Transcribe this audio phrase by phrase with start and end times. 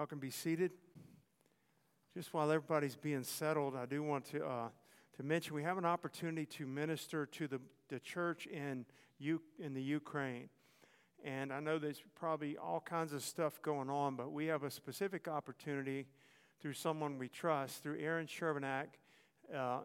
[0.00, 0.70] Y'all can be seated.
[2.14, 4.68] Just while everybody's being settled, I do want to, uh,
[5.18, 7.60] to mention we have an opportunity to minister to the,
[7.90, 8.86] the church in,
[9.18, 10.48] U- in the Ukraine.
[11.22, 14.70] And I know there's probably all kinds of stuff going on, but we have a
[14.70, 16.06] specific opportunity
[16.62, 18.86] through someone we trust, through Erin Shervanack.
[19.54, 19.80] Uh,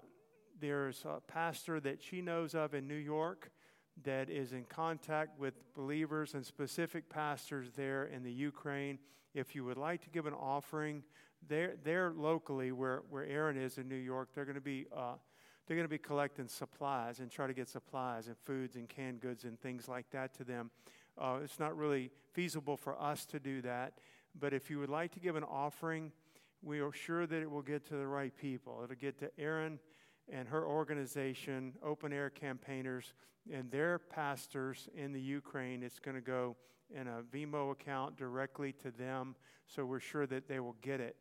[0.62, 3.52] there's a pastor that she knows of in New York
[4.04, 9.00] that is in contact with believers and specific pastors there in the Ukraine.
[9.34, 11.04] If you would like to give an offering,
[11.48, 15.16] there, there locally where, where Erin is in New York, they're going to be uh,
[15.68, 19.20] they're going to be collecting supplies and try to get supplies and foods and canned
[19.20, 20.70] goods and things like that to them.
[21.18, 23.94] Uh, it's not really feasible for us to do that,
[24.40, 26.12] but if you would like to give an offering,
[26.62, 28.82] we are sure that it will get to the right people.
[28.84, 29.80] It'll get to Erin
[30.32, 33.14] and her organization, Open Air Campaigners,
[33.52, 35.84] and their pastors in the Ukraine.
[35.84, 36.56] It's going to go
[36.94, 39.36] in a Venmo account directly to them,
[39.68, 41.16] so we're sure that they will get it.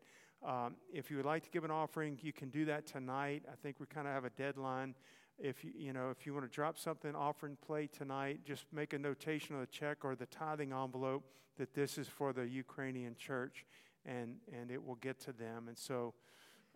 [0.47, 3.45] Um, if you would like to give an offering, you can do that tonight.
[3.51, 4.95] I think we kind of have a deadline.
[5.39, 8.93] If you, you know, if you want to drop something offering plate tonight, just make
[8.93, 11.25] a notation of the check or the tithing envelope
[11.57, 13.65] that this is for the Ukrainian church,
[14.05, 15.69] and and it will get to them.
[15.69, 16.15] And so,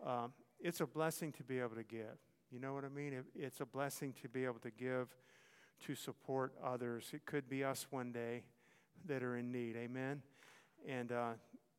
[0.04, 2.18] um, it's a blessing to be able to give.
[2.50, 3.12] You know what I mean?
[3.12, 5.08] It, it's a blessing to be able to give
[5.86, 7.10] to support others.
[7.12, 8.42] It could be us one day
[9.06, 9.76] that are in need.
[9.76, 10.22] Amen.
[10.88, 11.30] And uh,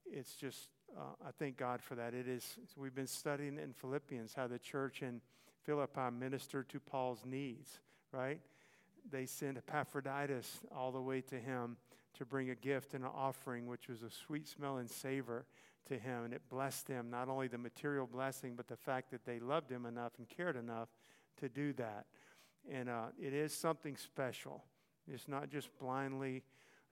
[0.05, 2.13] it's just, uh, I thank God for that.
[2.13, 5.21] It is, we've been studying in Philippians how the church in
[5.65, 7.79] Philippi ministered to Paul's needs,
[8.11, 8.39] right?
[9.11, 11.77] They sent Epaphroditus all the way to him
[12.17, 15.45] to bring a gift and an offering, which was a sweet smelling savor
[15.89, 16.23] to him.
[16.23, 19.71] And it blessed them, not only the material blessing, but the fact that they loved
[19.71, 20.89] him enough and cared enough
[21.39, 22.05] to do that.
[22.71, 24.63] And uh, it is something special.
[25.11, 26.43] It's not just blindly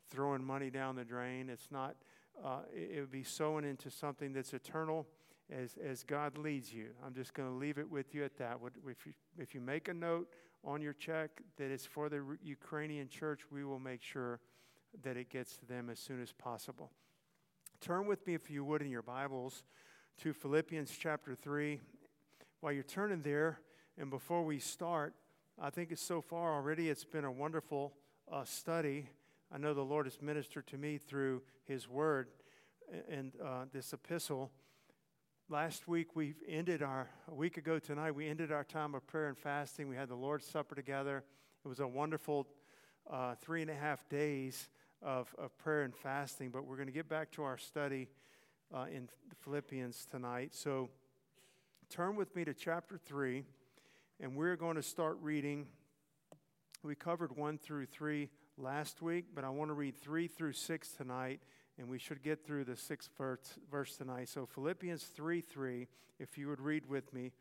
[0.09, 1.49] throwing money down the drain.
[1.49, 1.95] It's not,
[2.43, 5.07] uh, it, it would be sowing into something that's eternal
[5.51, 6.87] as, as God leads you.
[7.05, 8.59] I'm just going to leave it with you at that.
[8.87, 10.27] If you, if you make a note
[10.63, 14.39] on your check that it's for the Ukrainian church, we will make sure
[15.03, 16.91] that it gets to them as soon as possible.
[17.79, 19.63] Turn with me, if you would, in your Bibles
[20.21, 21.79] to Philippians chapter 3.
[22.59, 23.59] While you're turning there,
[23.99, 25.13] and before we start,
[25.61, 27.93] I think it's so far already, it's been a wonderful
[28.31, 29.09] uh, study.
[29.53, 32.29] I know the Lord has ministered to me through His Word
[33.09, 34.51] and uh, this epistle.
[35.47, 39.27] Last week, we ended our, a week ago tonight, we ended our time of prayer
[39.27, 39.87] and fasting.
[39.87, 41.23] We had the Lord's Supper together.
[41.63, 42.47] It was a wonderful
[43.09, 44.67] uh, three and a half days
[45.01, 48.09] of, of prayer and fasting, but we're going to get back to our study
[48.73, 49.09] uh, in
[49.43, 50.53] Philippians tonight.
[50.53, 50.89] So
[51.89, 53.43] turn with me to chapter 3
[54.19, 55.67] and we're going to start reading.
[56.83, 60.89] We covered 1 through 3 last week, but I want to read 3 through 6
[60.93, 61.39] tonight,
[61.77, 64.29] and we should get through the sixth verse, verse tonight.
[64.29, 65.87] So, Philippians 3 3,
[66.19, 67.33] if you would read with me.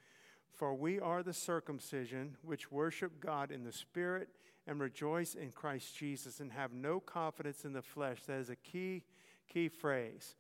[0.53, 4.29] For we are the circumcision which worship God in the Spirit
[4.67, 8.23] and rejoice in Christ Jesus and have no confidence in the flesh.
[8.27, 9.05] That is a key,
[9.49, 10.35] key phrase.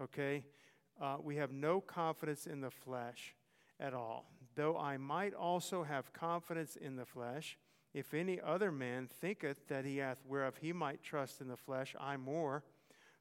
[0.00, 0.44] Okay?
[1.00, 3.34] Uh, we have no confidence in the flesh
[3.78, 4.26] at all
[4.58, 7.56] though I might also have confidence in the flesh,
[7.94, 11.94] if any other man thinketh that he hath whereof he might trust in the flesh,
[11.98, 12.64] I more,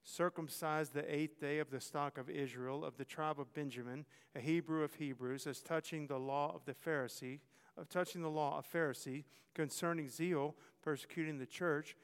[0.04, 4.40] circumcised the eighth day of the stock of Israel, of the tribe of Benjamin, a
[4.40, 7.40] Hebrew of Hebrews, as touching the law of the Pharisee,
[7.78, 9.24] of touching the law of Pharisee,
[9.54, 11.96] concerning zeal, persecuting the church,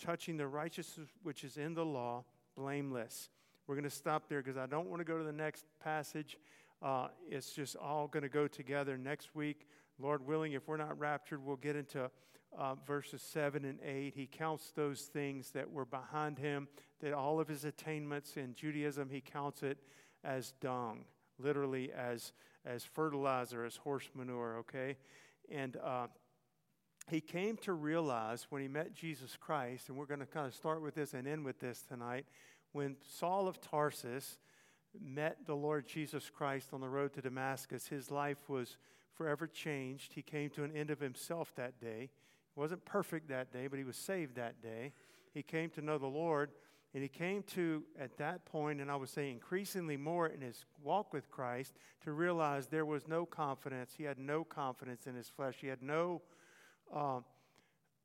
[0.00, 2.24] touching the righteousness which is in the law,
[2.56, 3.30] blameless.
[3.66, 6.36] We're going to stop there because I don't want to go to the next passage
[6.82, 9.66] uh, it's just all going to go together next week.
[9.98, 12.10] Lord willing, if we're not raptured, we'll get into
[12.56, 14.14] uh, verses 7 and 8.
[14.14, 16.68] He counts those things that were behind him,
[17.00, 19.78] that all of his attainments in Judaism, he counts it
[20.24, 21.04] as dung,
[21.42, 22.32] literally as,
[22.64, 24.96] as fertilizer, as horse manure, okay?
[25.50, 26.06] And uh,
[27.10, 30.54] he came to realize when he met Jesus Christ, and we're going to kind of
[30.54, 32.26] start with this and end with this tonight,
[32.72, 34.38] when Saul of Tarsus
[35.00, 38.76] met the Lord Jesus Christ on the road to Damascus, his life was
[39.14, 40.12] forever changed.
[40.14, 42.10] He came to an end of himself that day.
[42.54, 44.92] He wasn't perfect that day, but he was saved that day.
[45.32, 46.50] He came to know the Lord,
[46.92, 50.64] and he came to, at that point, and I would say increasingly more in his
[50.82, 53.92] walk with Christ, to realize there was no confidence.
[53.96, 55.54] He had no confidence in his flesh.
[55.60, 56.22] He had no,
[56.92, 57.20] uh,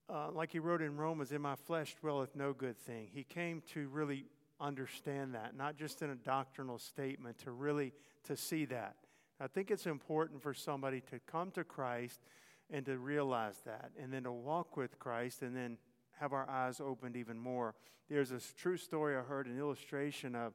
[0.07, 3.07] uh, like he wrote in Romans, in my flesh dwelleth no good thing.
[3.11, 4.25] He came to really
[4.61, 7.91] understand that, not just in a doctrinal statement, to really
[8.25, 8.95] to see that.
[9.39, 12.21] I think it's important for somebody to come to Christ
[12.69, 15.77] and to realize that, and then to walk with Christ, and then
[16.19, 17.75] have our eyes opened even more.
[18.09, 20.53] There's a true story I heard, an illustration of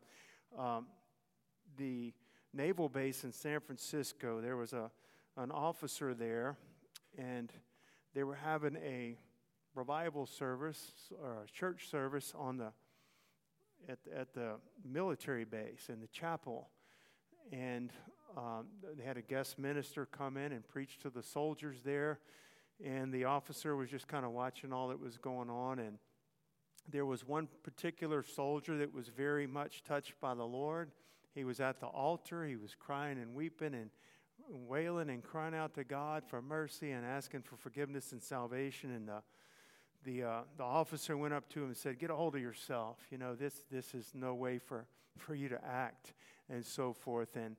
[0.59, 0.87] um,
[1.77, 2.13] the
[2.53, 4.41] naval base in San Francisco.
[4.41, 4.91] There was a,
[5.37, 6.57] an officer there,
[7.19, 7.53] and
[8.15, 9.17] they were having a
[9.75, 10.93] revival service
[11.23, 12.73] or a church service on the
[13.89, 16.69] at, at the military base in the chapel.
[17.53, 17.93] And
[18.37, 18.67] um,
[18.97, 22.21] they had a guest minister come in and preach to the soldiers there.
[22.85, 25.79] And the officer was just kind of watching all that was going on.
[25.79, 25.99] And
[26.89, 30.91] there was one particular soldier that was very much touched by the Lord.
[31.35, 33.91] He was at the altar, he was crying and weeping and
[34.49, 38.91] wailing and crying out to God for mercy and asking for forgiveness and salvation.
[38.93, 39.23] And the,
[40.05, 42.99] the, uh, the officer went up to him and said, Get a hold of yourself.
[43.11, 44.87] You know, this, this is no way for,
[45.17, 46.15] for you to act,
[46.49, 47.37] and so forth.
[47.37, 47.57] And,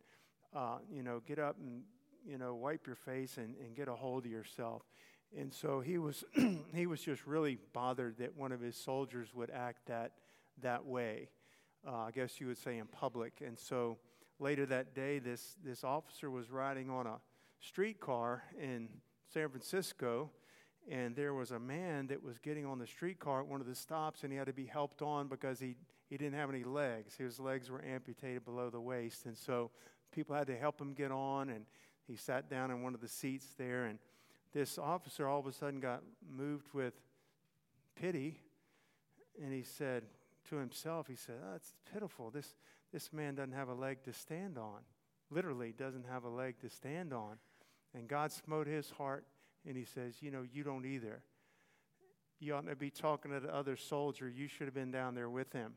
[0.54, 1.84] uh, you know, get up and,
[2.28, 4.84] you know, wipe your face and, and get a hold of yourself.
[5.38, 6.24] And so he was,
[6.74, 10.12] he was just really bothered that one of his soldiers would act that,
[10.62, 11.30] that way.
[11.88, 13.42] Uh, I guess you would say in public.
[13.46, 13.98] And so
[14.40, 17.20] later that day, this, this officer was riding on a
[17.60, 18.90] streetcar in
[19.34, 20.32] San Francisco,
[20.90, 23.76] and there was a man that was getting on the streetcar at one of the
[23.76, 25.76] stops, and he had to be helped on because he,
[26.10, 27.16] he didn't have any legs.
[27.16, 29.26] His legs were amputated below the waist.
[29.26, 29.72] And so
[30.12, 31.66] people had to help him get on, and
[32.08, 33.86] he sat down in one of the seats there.
[33.86, 34.00] And
[34.54, 36.94] this officer all of a sudden got moved with
[37.96, 38.40] pity,
[39.42, 40.04] and he said
[40.50, 42.30] to himself, he said, oh, That's pitiful.
[42.32, 42.56] This,
[42.92, 44.80] this man doesn't have a leg to stand on.
[45.30, 47.38] Literally, doesn't have a leg to stand on.
[47.94, 49.26] And God smote his heart,
[49.66, 51.24] and he says, You know, you don't either.
[52.40, 54.28] You ought to be talking to the other soldier.
[54.28, 55.74] You should have been down there with him.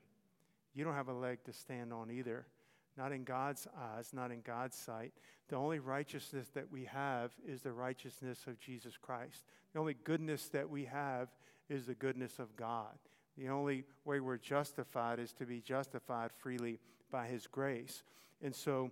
[0.72, 2.46] You don't have a leg to stand on either
[2.96, 5.12] not in God's eyes, not in God's sight.
[5.48, 9.44] The only righteousness that we have is the righteousness of Jesus Christ.
[9.72, 11.28] The only goodness that we have
[11.68, 12.96] is the goodness of God.
[13.36, 16.78] The only way we're justified is to be justified freely
[17.10, 18.04] by His grace.
[18.42, 18.90] And so,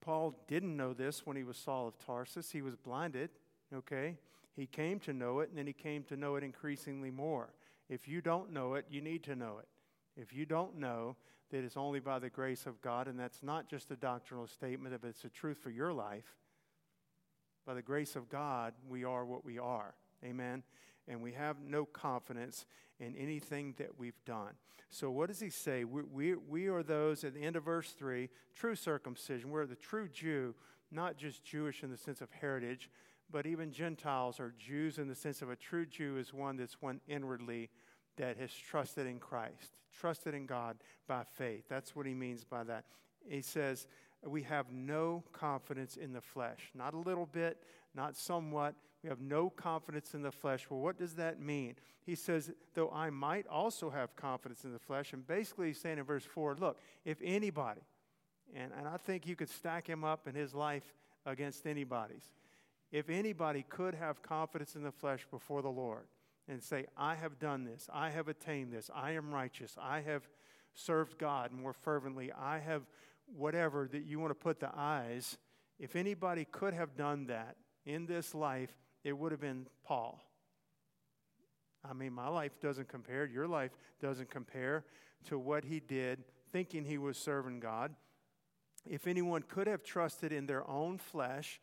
[0.00, 2.52] Paul didn't know this when he was Saul of Tarsus.
[2.52, 3.30] He was blinded,
[3.74, 4.18] okay?
[4.54, 7.48] He came to know it, and then he came to know it increasingly more.
[7.88, 9.66] If you don't know it, you need to know it.
[10.16, 11.16] If you don't know
[11.50, 14.96] that it's only by the grace of God, and that's not just a doctrinal statement,
[15.00, 16.36] but it's a truth for your life.
[17.64, 19.94] By the grace of God, we are what we are.
[20.24, 20.62] Amen.
[21.08, 22.66] And we have no confidence
[22.98, 24.54] in anything that we've done.
[24.88, 25.84] So, what does he say?
[25.84, 29.50] We, we, we are those at the end of verse 3, true circumcision.
[29.50, 30.54] We're the true Jew,
[30.90, 32.90] not just Jewish in the sense of heritage,
[33.30, 36.80] but even Gentiles are Jews in the sense of a true Jew is one that's
[36.80, 37.70] one inwardly
[38.16, 40.76] that has trusted in Christ, trusted in God
[41.06, 41.64] by faith.
[41.68, 42.84] That's what he means by that.
[43.28, 43.86] He says,
[44.24, 46.70] We have no confidence in the flesh.
[46.74, 47.62] Not a little bit,
[47.94, 48.74] not somewhat.
[49.02, 50.66] We have no confidence in the flesh.
[50.68, 51.76] Well, what does that mean?
[52.04, 55.12] He says, Though I might also have confidence in the flesh.
[55.12, 57.82] And basically, he's saying in verse 4 look, if anybody,
[58.54, 62.30] and, and I think you could stack him up in his life against anybody's,
[62.92, 66.06] if anybody could have confidence in the flesh before the Lord,
[66.48, 70.28] and say, I have done this, I have attained this, I am righteous, I have
[70.74, 72.82] served God more fervently, I have
[73.34, 75.38] whatever that you want to put the eyes,
[75.78, 78.70] if anybody could have done that in this life,
[79.04, 80.22] it would have been Paul.
[81.88, 84.84] I mean, my life doesn't compare, your life doesn't compare
[85.26, 87.94] to what he did thinking he was serving God.
[88.88, 91.60] If anyone could have trusted in their own flesh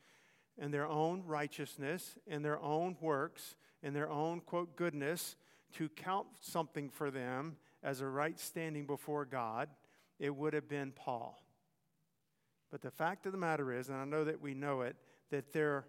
[0.57, 5.35] and their own righteousness and their own works, in their own, quote, goodness
[5.73, 9.69] to count something for them as a right standing before God,
[10.19, 11.37] it would have been Paul.
[12.71, 14.95] But the fact of the matter is, and I know that we know it,
[15.29, 15.85] that there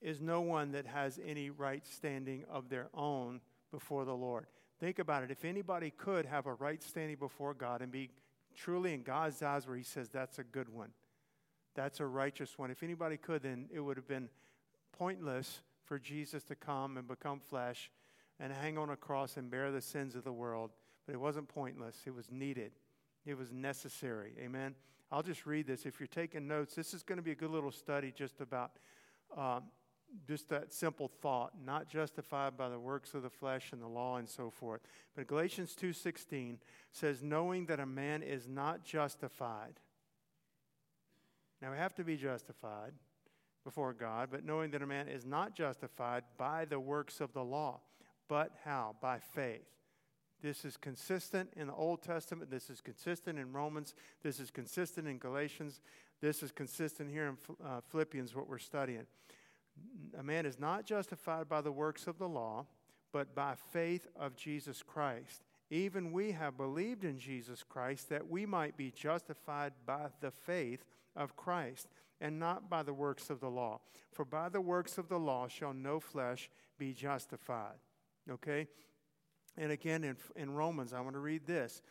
[0.00, 3.40] is no one that has any right standing of their own
[3.70, 4.46] before the Lord.
[4.80, 5.30] Think about it.
[5.30, 8.10] If anybody could have a right standing before God and be
[8.56, 10.90] truly in God's eyes where He says, that's a good one,
[11.74, 14.28] that's a righteous one, if anybody could, then it would have been
[14.98, 17.90] pointless for Jesus to come and become flesh
[18.38, 20.70] and hang on a cross and bear the sins of the world.
[21.06, 22.72] But it wasn't pointless, it was needed,
[23.26, 24.32] it was necessary.
[24.38, 24.74] Amen.
[25.10, 25.84] I'll just read this.
[25.84, 28.72] If you're taking notes, this is going to be a good little study just about
[29.36, 29.64] um,
[30.26, 34.16] just that simple thought, not justified by the works of the flesh and the law
[34.16, 34.80] and so forth.
[35.14, 36.58] But Galatians 2:16
[36.92, 39.80] says knowing that a man is not justified.
[41.60, 42.92] Now we have to be justified
[43.64, 47.44] before God, but knowing that a man is not justified by the works of the
[47.44, 47.80] law,
[48.28, 48.96] but how?
[49.00, 49.66] By faith.
[50.42, 52.50] This is consistent in the Old Testament.
[52.50, 53.94] This is consistent in Romans.
[54.22, 55.80] This is consistent in Galatians.
[56.20, 59.06] This is consistent here in uh, Philippians, what we're studying.
[60.18, 62.66] A man is not justified by the works of the law,
[63.12, 65.42] but by faith of Jesus Christ
[65.72, 70.84] even we have believed in Jesus Christ that we might be justified by the faith
[71.16, 71.88] of Christ
[72.22, 73.80] and not by the works of the law.
[74.12, 76.48] For by the works of the law shall no flesh
[76.78, 77.76] be justified.
[78.30, 78.68] Okay?
[79.58, 81.82] And again in, in Romans, I want to read this.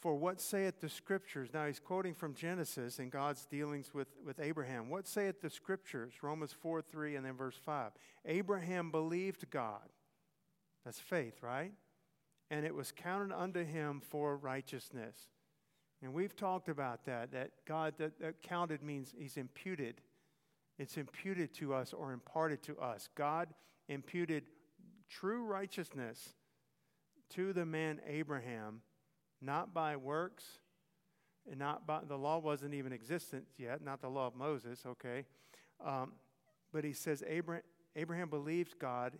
[0.00, 1.50] For what saith the scriptures?
[1.54, 4.90] Now he's quoting from Genesis and God's dealings with, with Abraham.
[4.90, 6.14] What saith the scriptures?
[6.20, 7.92] Romans 4 3 and then verse 5.
[8.26, 9.88] Abraham believed God.
[10.84, 11.72] That's faith, right?
[12.50, 15.28] And it was counted unto him for righteousness.
[16.02, 20.00] And we've talked about that, that God, that, that counted means he's imputed.
[20.78, 23.08] It's imputed to us or imparted to us.
[23.16, 23.48] God
[23.88, 24.44] imputed
[25.08, 26.34] true righteousness
[27.30, 28.82] to the man Abraham,
[29.40, 30.44] not by works,
[31.50, 35.24] and not by the law wasn't even existent yet, not the law of Moses, okay.
[35.84, 36.12] Um,
[36.72, 37.62] but he says Abraham,
[37.96, 39.18] Abraham believed God,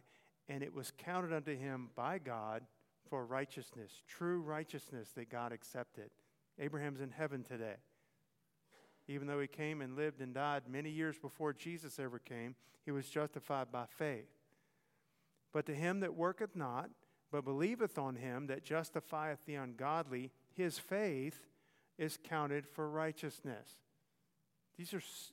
[0.48, 2.62] and it was counted unto him by God
[3.08, 6.10] for righteousness, true righteousness that God accepted.
[6.58, 7.76] Abraham's in heaven today.
[9.06, 12.90] Even though he came and lived and died many years before Jesus ever came, he
[12.90, 14.28] was justified by faith.
[15.52, 16.90] But to him that worketh not,
[17.30, 21.46] but believeth on him that justifieth the ungodly, his faith
[21.98, 23.76] is counted for righteousness.
[24.76, 25.32] These are s-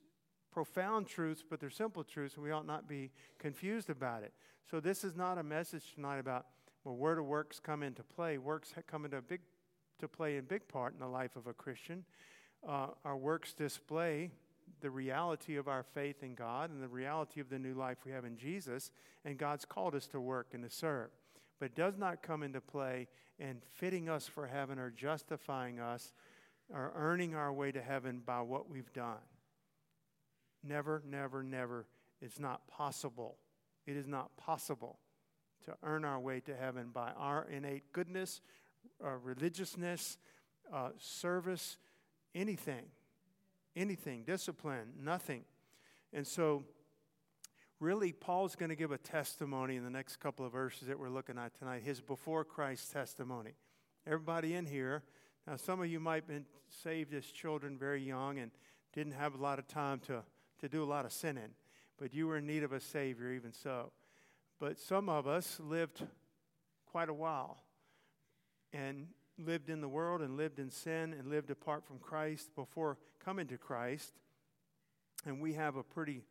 [0.51, 4.33] profound truths, but they're simple truths, and we ought not be confused about it.
[4.69, 6.47] So, this is not a message tonight about,
[6.83, 8.37] well, where do works come into play?
[8.37, 9.41] Works come into a big
[9.99, 12.03] to play a big part in the life of a Christian.
[12.67, 14.31] Uh, our works display
[14.81, 18.11] the reality of our faith in God and the reality of the new life we
[18.11, 18.91] have in Jesus,
[19.23, 21.09] and God's called us to work and to serve.
[21.59, 23.07] But it does not come into play
[23.39, 26.13] in fitting us for heaven or justifying us
[26.73, 29.17] or earning our way to heaven by what we've done.
[30.63, 31.85] Never, never, never.
[32.21, 33.37] It's not possible.
[33.85, 34.99] It is not possible
[35.65, 38.41] to earn our way to heaven by our innate goodness
[39.03, 40.17] uh, religiousness,
[40.73, 41.77] uh, service,
[42.33, 42.85] anything,
[43.75, 45.43] anything, discipline, nothing.
[46.13, 46.63] And so,
[47.79, 51.09] really, Paul's going to give a testimony in the next couple of verses that we're
[51.09, 53.51] looking at tonight, his before Christ testimony.
[54.07, 55.03] Everybody in here,
[55.47, 56.45] now some of you might have been
[56.83, 58.51] saved as children very young and
[58.93, 60.23] didn't have a lot of time to,
[60.61, 61.49] to do a lot of sinning,
[61.97, 63.91] but you were in need of a Savior, even so.
[64.59, 66.01] But some of us lived
[66.85, 67.57] quite a while
[68.75, 72.97] and lived in the world and lived in sin and lived apart from Christ before
[73.23, 74.13] coming to Christ.
[75.25, 76.21] And we have a pretty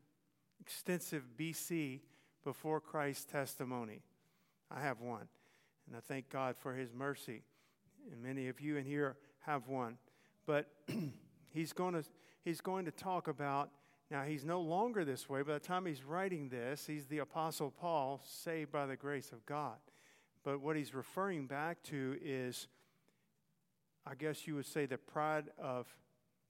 [0.61, 2.01] extensive BC
[2.45, 4.03] before Christ testimony.
[4.71, 5.29] I have one.
[5.87, 7.43] And I thank God for his mercy.
[8.11, 9.99] And many of you in here have one.
[10.47, 10.71] But
[11.53, 12.05] he's going to
[12.45, 13.71] he's going to talk about
[14.11, 15.43] now he's no longer this way.
[15.43, 19.45] By the time he's writing this, he's the apostle Paul, saved by the grace of
[19.47, 19.77] God.
[20.45, 22.69] But what he's referring back to is,
[24.07, 25.89] I guess you would say, the pride of,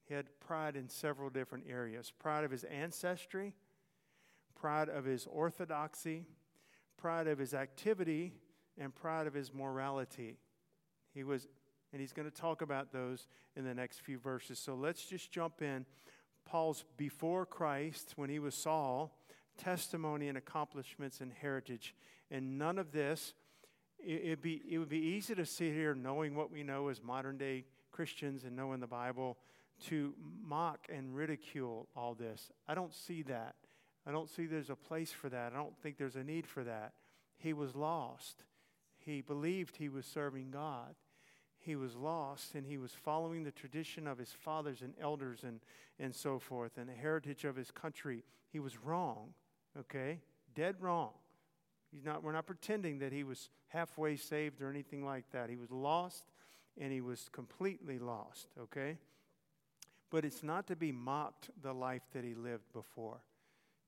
[0.03, 3.55] he had pride in several different areas pride of his ancestry,
[4.53, 6.25] pride of his orthodoxy,
[6.97, 8.33] pride of his activity,
[8.77, 10.37] and pride of his morality.
[11.13, 11.47] He was,
[11.93, 14.59] and he's going to talk about those in the next few verses.
[14.59, 15.85] So let's just jump in.
[16.45, 19.17] Paul's before Christ, when he was Saul,
[19.57, 21.95] testimony and accomplishments and heritage.
[22.29, 23.33] And none of this
[24.05, 27.37] it'd be, it would be easy to sit here knowing what we know as modern
[27.37, 29.37] day Christians and knowing the Bible
[29.87, 32.51] to mock and ridicule all this.
[32.67, 33.55] I don't see that.
[34.07, 35.53] I don't see there's a place for that.
[35.53, 36.93] I don't think there's a need for that.
[37.37, 38.43] He was lost.
[38.99, 40.95] He believed he was serving God.
[41.59, 45.59] He was lost and he was following the tradition of his fathers and elders and,
[45.99, 48.23] and so forth and the heritage of his country.
[48.51, 49.33] He was wrong,
[49.77, 50.19] okay?
[50.53, 51.11] Dead wrong.
[51.95, 55.49] He's not, we're not pretending that he was halfway saved or anything like that.
[55.49, 56.25] He was lost
[56.77, 58.97] and he was completely lost, okay?
[60.11, 63.21] But it's not to be mocked the life that he lived before.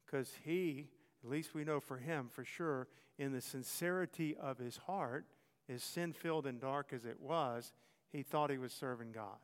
[0.06, 0.88] Because he,
[1.22, 2.88] at least we know for him for sure,
[3.20, 5.26] in the sincerity of his heart,
[5.68, 7.74] as sin filled and dark as it was,
[8.10, 9.36] he thought he was serving God.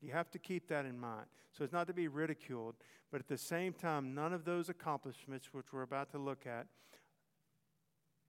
[0.00, 1.26] You have to keep that in mind.
[1.52, 2.76] So it's not to be ridiculed,
[3.12, 6.66] but at the same time, none of those accomplishments, which we're about to look at,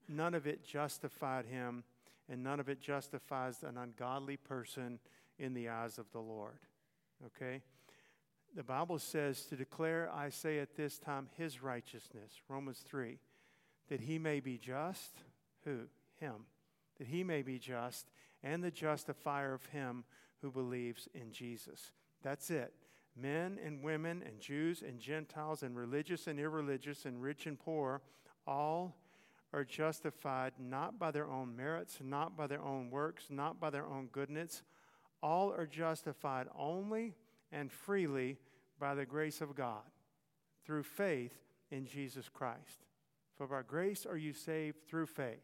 [0.08, 1.84] none of it justified him,
[2.28, 4.98] and none of it justifies an ungodly person
[5.38, 6.58] in the eyes of the Lord.
[7.26, 7.62] Okay?
[8.54, 13.18] The Bible says to declare, I say at this time, his righteousness, Romans 3,
[13.88, 15.18] that he may be just.
[15.64, 15.80] Who?
[16.20, 16.46] Him.
[16.98, 18.10] That he may be just
[18.42, 20.04] and the justifier of him
[20.40, 21.90] who believes in Jesus.
[22.22, 22.72] That's it.
[23.16, 28.02] Men and women and Jews and Gentiles and religious and irreligious and rich and poor
[28.46, 28.94] all
[29.56, 33.86] are justified not by their own merits, not by their own works, not by their
[33.86, 34.62] own goodness.
[35.22, 37.14] All are justified only
[37.50, 38.36] and freely
[38.78, 39.80] by the grace of God
[40.66, 41.32] through faith
[41.70, 42.84] in Jesus Christ.
[43.38, 45.40] For by grace are you saved through faith.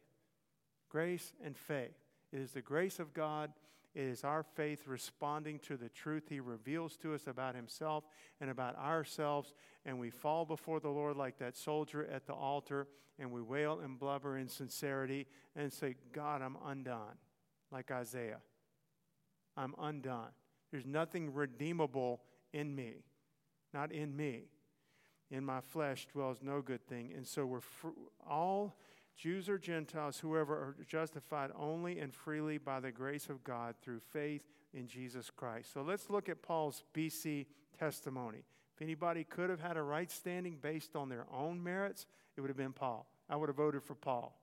[0.90, 1.96] Grace and faith.
[2.34, 3.50] It is the grace of God.
[3.94, 8.04] It is our faith responding to the truth He reveals to us about Himself
[8.40, 9.52] and about ourselves.
[9.84, 13.80] And we fall before the Lord like that soldier at the altar and we wail
[13.80, 17.16] and blubber in sincerity and say, God, I'm undone,
[17.70, 18.40] like Isaiah.
[19.56, 20.30] I'm undone.
[20.70, 22.22] There's nothing redeemable
[22.52, 23.04] in me,
[23.74, 24.44] not in me.
[25.30, 27.12] In my flesh dwells no good thing.
[27.16, 27.88] And so we're fr-
[28.28, 28.76] all
[29.16, 34.00] Jews or Gentiles, whoever are justified only and freely by the grace of God through
[34.00, 34.42] faith
[34.74, 35.72] in Jesus Christ.
[35.72, 37.46] So let's look at Paul's BC
[37.78, 38.44] testimony.
[38.74, 42.48] If anybody could have had a right standing based on their own merits, it would
[42.48, 43.06] have been Paul.
[43.28, 44.38] I would have voted for Paul.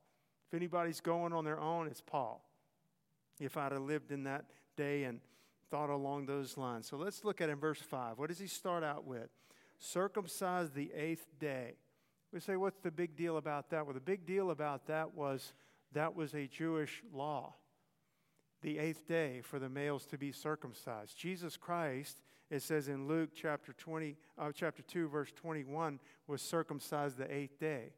[0.48, 2.44] If anybody's going on their own, it's Paul.
[3.40, 4.46] If I'd have lived in that
[4.76, 5.20] day and
[5.70, 6.88] thought along those lines.
[6.88, 8.18] So let's look at in verse 5.
[8.18, 9.30] What does he start out with?
[9.78, 11.76] Circumcised the eighth day.
[12.32, 13.86] We say, what's the big deal about that?
[13.86, 15.54] Well, the big deal about that was
[15.94, 17.56] that was a Jewish law.
[18.62, 21.18] The eighth day for the males to be circumcised.
[21.18, 22.22] Jesus Christ,
[22.52, 27.60] it says in Luke chapter 20, uh, chapter 2, verse 21, was circumcised the eighth
[27.60, 27.94] day.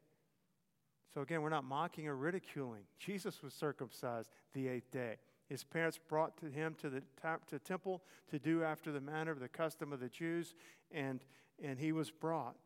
[1.12, 2.82] So again, we're not mocking or ridiculing.
[2.98, 5.16] Jesus was circumcised the eighth day.
[5.48, 7.02] His parents brought to him to the
[7.48, 10.54] to temple to do after the manner of the custom of the Jews,
[10.90, 11.20] and,
[11.62, 12.56] and he was brought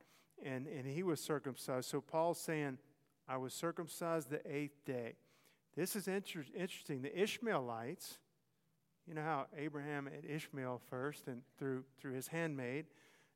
[0.44, 1.88] and, and he was circumcised.
[1.88, 2.78] So Paul's saying,
[3.28, 5.14] I was circumcised the eighth day.
[5.76, 7.02] This is inter- interesting.
[7.02, 8.18] The Ishmaelites,
[9.06, 12.86] you know how Abraham had Ishmael first and through, through his handmaid,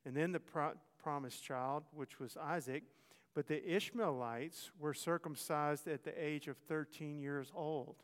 [0.04, 2.84] and then the pro- promised child, which was Isaac.
[3.34, 7.96] But the Ishmaelites were circumcised at the age of 13 years old.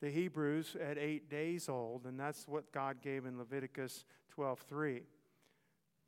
[0.00, 4.04] The Hebrews at eight days old, and that's what God gave in Leviticus
[4.36, 5.02] 12:3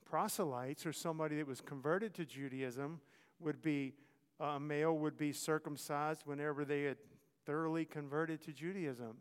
[0.07, 3.01] proselytes or somebody that was converted to Judaism
[3.41, 3.95] would be
[4.41, 6.99] uh, a male would be circumcised whenever they had
[7.47, 9.17] thoroughly converted to Judaism,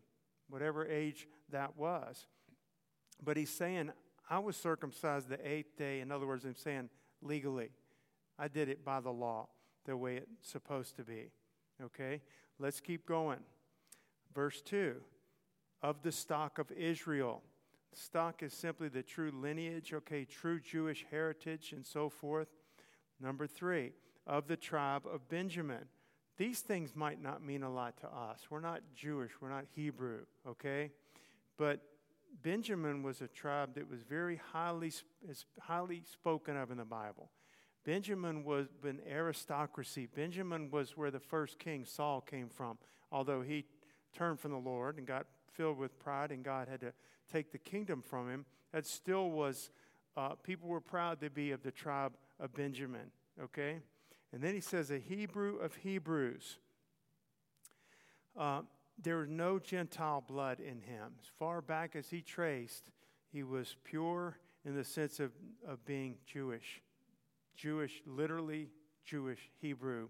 [0.49, 2.27] whatever age that was.
[3.23, 3.91] But he's saying,
[4.29, 6.01] I was circumcised the eighth day.
[6.01, 6.89] In other words, I'm saying
[7.21, 7.69] legally.
[8.37, 9.47] I did it by the law,
[9.85, 11.31] the way it's supposed to be.
[11.81, 12.21] Okay?
[12.59, 13.39] Let's keep going.
[14.33, 14.95] Verse 2
[15.81, 17.41] of the stock of Israel.
[17.97, 22.49] Stock is simply the true lineage, okay, true Jewish heritage and so forth.
[23.21, 23.93] Number three,
[24.27, 25.85] of the tribe of Benjamin.
[26.37, 28.39] These things might not mean a lot to us.
[28.49, 30.91] We're not Jewish, we're not Hebrew, okay?
[31.57, 31.81] But
[32.41, 34.91] Benjamin was a tribe that was very highly,
[35.27, 37.29] is highly spoken of in the Bible.
[37.85, 40.07] Benjamin was an aristocracy.
[40.07, 42.77] Benjamin was where the first king, Saul, came from,
[43.11, 43.65] although he
[44.11, 46.93] turned from the Lord and got filled with pride, and God had to
[47.31, 49.71] take the kingdom from him, that still was,
[50.15, 53.79] uh, people were proud to be of the tribe of Benjamin, okay?
[54.33, 56.57] And then he says, a Hebrew of Hebrews.
[58.37, 58.61] Uh,
[59.01, 61.13] there was no Gentile blood in him.
[61.21, 62.83] As far back as he traced,
[63.31, 65.31] he was pure in the sense of,
[65.67, 66.81] of being Jewish.
[67.55, 68.69] Jewish, literally
[69.05, 70.09] Jewish, Hebrew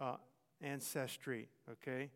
[0.00, 0.16] uh,
[0.62, 2.10] ancestry, okay?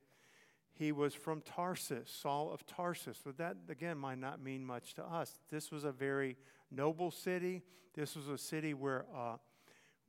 [0.76, 3.20] He was from Tarsus, Saul of Tarsus.
[3.24, 5.38] But that, again, might not mean much to us.
[5.50, 6.36] This was a very
[6.70, 7.62] noble city.
[7.94, 9.36] This was a city where, uh,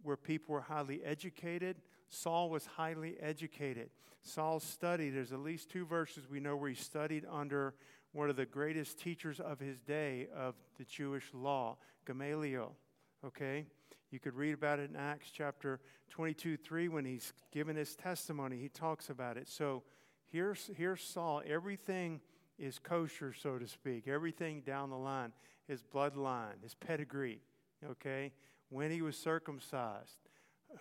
[0.01, 1.78] where people were highly educated.
[2.10, 3.91] Saul was highly educated.
[4.23, 5.12] Saul studied.
[5.12, 7.75] There's at least two verses we know where he studied under
[8.12, 12.75] one of the greatest teachers of his day of the Jewish law, Gamaliel.
[13.23, 13.67] Okay?
[14.10, 18.58] You could read about it in Acts chapter 22 3 when he's given his testimony.
[18.58, 19.47] He talks about it.
[19.47, 19.84] So,
[20.36, 21.41] Here's, here's Saul.
[21.48, 22.19] Everything
[22.60, 24.06] is kosher, so to speak.
[24.06, 25.32] Everything down the line.
[25.65, 27.39] His bloodline, his pedigree,
[27.89, 28.34] okay?
[28.67, 30.17] When he was circumcised,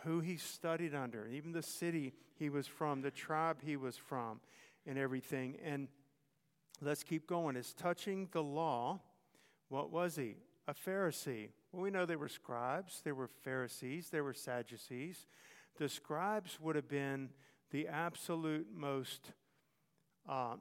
[0.03, 4.41] who he studied under, even the city he was from, the tribe he was from,
[4.89, 5.57] and everything.
[5.65, 5.87] And
[6.83, 7.55] let's keep going.
[7.55, 9.03] It's touching the law,
[9.69, 10.35] what was he?
[10.67, 11.51] A Pharisee.
[11.71, 15.29] Well, we know they were scribes, they were Pharisees, they were Sadducees.
[15.79, 17.29] The scribes would have been
[17.71, 19.31] the absolute most
[20.29, 20.55] uh,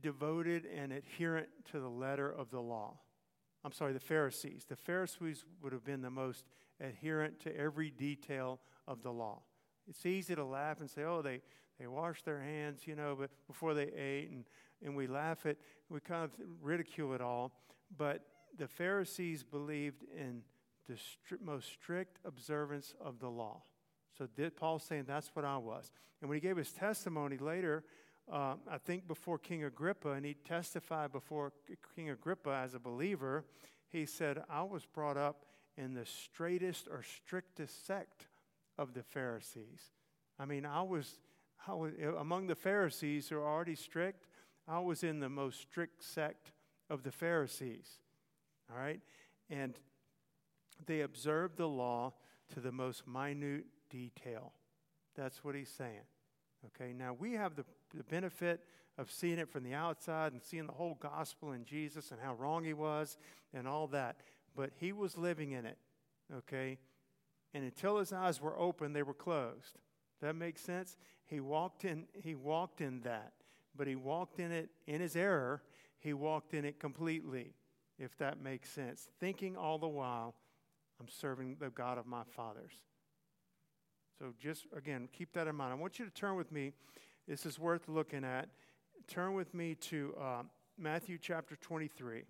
[0.00, 2.98] devoted and adherent to the letter of the law.
[3.64, 4.64] I'm sorry, the Pharisees.
[4.68, 6.44] The Pharisees would have been the most
[6.80, 9.42] adherent to every detail of the law.
[9.88, 11.40] It's easy to laugh and say, oh, they,
[11.78, 14.44] they washed their hands, you know, but before they ate, and,
[14.84, 15.56] and we laugh at,
[15.88, 17.52] we kind of ridicule it all.
[17.96, 18.22] But
[18.58, 20.42] the Pharisees believed in
[20.86, 20.96] the
[21.42, 23.62] most strict observance of the law.
[24.16, 25.90] So did Paul's saying that's what I was.
[26.20, 27.84] And when he gave his testimony later,
[28.32, 31.52] uh, I think before King Agrippa, and he testified before
[31.94, 33.44] King Agrippa as a believer,
[33.90, 35.44] he said, I was brought up
[35.76, 38.26] in the straightest or strictest sect
[38.78, 39.92] of the Pharisees.
[40.38, 41.18] I mean, I was,
[41.66, 44.26] I was among the Pharisees who are already strict,
[44.66, 46.52] I was in the most strict sect
[46.88, 47.98] of the Pharisees.
[48.70, 49.00] All right?
[49.50, 49.78] And
[50.86, 52.14] they observed the law
[52.54, 54.52] to the most minute detail.
[55.14, 56.06] That's what he's saying.
[56.66, 58.60] Okay, now we have the, the benefit
[58.98, 62.34] of seeing it from the outside and seeing the whole gospel in Jesus and how
[62.34, 63.16] wrong he was
[63.52, 64.16] and all that.
[64.56, 65.78] But he was living in it.
[66.34, 66.78] Okay?
[67.52, 69.78] And until his eyes were open, they were closed.
[70.20, 70.96] That makes sense?
[71.26, 73.32] He walked in, he walked in that,
[73.76, 75.62] but he walked in it in his error,
[75.98, 77.54] he walked in it completely,
[77.98, 79.08] if that makes sense.
[79.20, 80.34] Thinking all the while,
[81.00, 82.72] I'm serving the God of my fathers.
[84.18, 85.72] So just again, keep that in mind.
[85.72, 86.72] I want you to turn with me.
[87.26, 88.48] This is worth looking at.
[89.08, 90.42] Turn with me to uh,
[90.78, 92.22] Matthew chapter 23.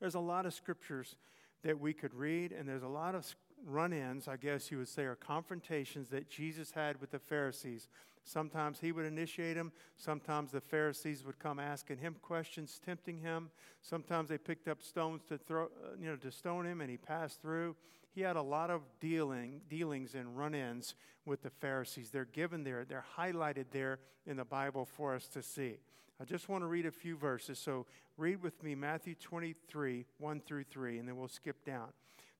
[0.00, 1.16] There's a lot of scriptures
[1.62, 3.24] that we could read, and there's a lot of
[3.66, 7.88] run ins, I guess you would say, or confrontations that Jesus had with the Pharisees.
[8.24, 9.72] Sometimes he would initiate them.
[9.96, 13.50] Sometimes the Pharisees would come asking him questions, tempting him.
[13.82, 16.96] Sometimes they picked up stones to throw, uh, you know, to stone him, and he
[16.96, 17.76] passed through.
[18.14, 22.10] He had a lot of dealing, dealings and run-ins with the Pharisees.
[22.10, 22.84] They're given there.
[22.84, 25.76] They're highlighted there in the Bible for us to see.
[26.20, 27.58] I just want to read a few verses.
[27.58, 31.88] So read with me Matthew 23, 1 through 3, and then we'll skip down.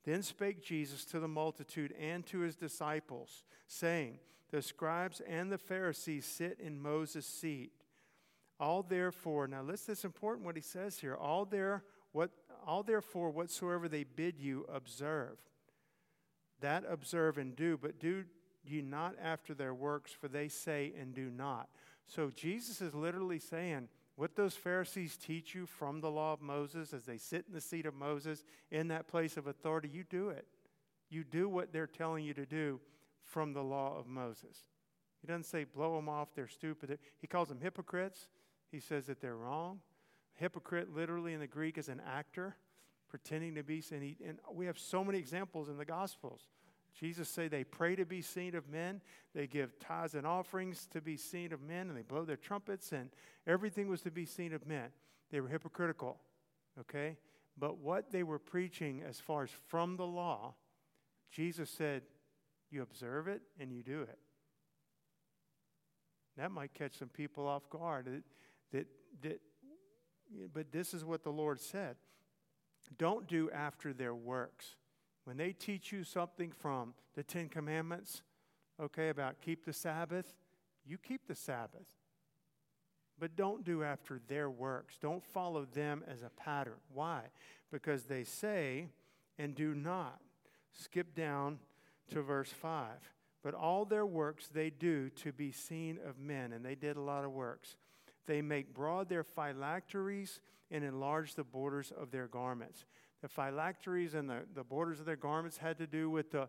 [0.06, 5.58] Then spake Jesus to the multitude and to his disciples, saying, The scribes and the
[5.58, 7.72] Pharisees sit in Moses' seat.
[8.60, 11.16] All therefore, now listen, it's important what he says here.
[11.16, 12.30] All there, what,
[12.64, 15.38] all therefore, whatsoever they bid you, observe.
[16.60, 18.24] That observe and do, but do
[18.64, 21.68] ye not after their works, for they say and do not.
[22.06, 26.92] So Jesus is literally saying, what those Pharisees teach you from the law of Moses
[26.92, 30.30] as they sit in the seat of Moses in that place of authority, you do
[30.30, 30.46] it.
[31.10, 32.80] You do what they're telling you to do
[33.22, 34.64] from the law of Moses.
[35.20, 36.98] He doesn't say blow them off, they're stupid.
[37.18, 38.28] He calls them hypocrites.
[38.70, 39.80] He says that they're wrong.
[40.34, 42.56] Hypocrite, literally in the Greek, is an actor
[43.08, 43.80] pretending to be.
[43.80, 46.48] He, and we have so many examples in the Gospels
[46.98, 49.02] Jesus say they pray to be seen of men,
[49.34, 52.92] they give tithes and offerings to be seen of men, and they blow their trumpets,
[52.92, 53.10] and
[53.46, 54.88] everything was to be seen of men.
[55.30, 56.18] They were hypocritical,
[56.80, 57.18] okay?
[57.58, 60.54] But what they were preaching as far as from the law,
[61.30, 62.02] Jesus said,
[62.70, 64.18] you observe it and you do it.
[66.36, 68.06] That might catch some people off guard.
[68.06, 68.22] That,
[68.72, 68.86] that,
[69.22, 69.40] that,
[70.52, 71.96] but this is what the Lord said.
[72.98, 74.76] Don't do after their works.
[75.26, 78.22] When they teach you something from the Ten Commandments,
[78.80, 80.32] okay, about keep the Sabbath,
[80.86, 81.88] you keep the Sabbath.
[83.18, 84.98] But don't do after their works.
[85.00, 86.78] Don't follow them as a pattern.
[86.94, 87.22] Why?
[87.72, 88.86] Because they say
[89.36, 90.20] and do not.
[90.72, 91.58] Skip down
[92.12, 92.86] to verse 5.
[93.42, 97.00] But all their works they do to be seen of men, and they did a
[97.00, 97.76] lot of works.
[98.26, 102.84] They make broad their phylacteries and enlarge the borders of their garments.
[103.26, 106.48] The phylacteries and the, the borders of their garments had to do with the,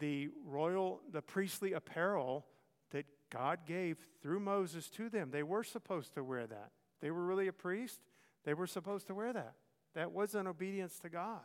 [0.00, 2.44] the royal, the priestly apparel
[2.90, 5.30] that God gave through Moses to them.
[5.30, 6.72] They were supposed to wear that.
[7.00, 8.00] They were really a priest.
[8.44, 9.54] They were supposed to wear that.
[9.94, 11.40] That was an obedience to God.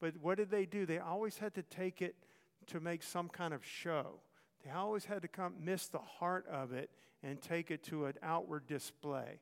[0.00, 0.86] But what did they do?
[0.86, 2.16] They always had to take it
[2.68, 4.20] to make some kind of show.
[4.64, 6.88] They always had to come miss the heart of it
[7.22, 9.40] and take it to an outward display.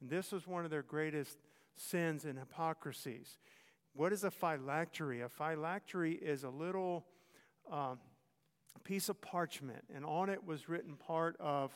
[0.00, 1.36] And this was one of their greatest
[1.76, 3.36] sins and hypocrisies.
[3.94, 5.20] What is a phylactery?
[5.20, 7.04] A phylactery is a little
[7.70, 7.98] um,
[8.84, 11.72] piece of parchment, and on it was written part of,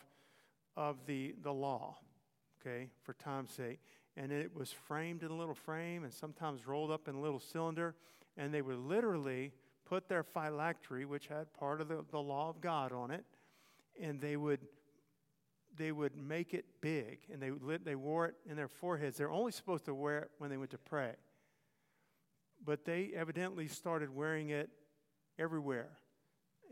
[0.76, 1.98] of the, the law,
[2.60, 3.80] okay, for time's sake.
[4.16, 7.38] And it was framed in a little frame and sometimes rolled up in a little
[7.38, 7.94] cylinder.
[8.38, 9.52] And they would literally
[9.84, 13.24] put their phylactery, which had part of the, the law of God on it,
[14.00, 14.60] and they would
[15.76, 17.50] they would make it big and they,
[17.84, 19.18] they wore it in their foreheads.
[19.18, 21.12] They're only supposed to wear it when they went to pray.
[22.66, 24.68] But they evidently started wearing it
[25.38, 25.88] everywhere.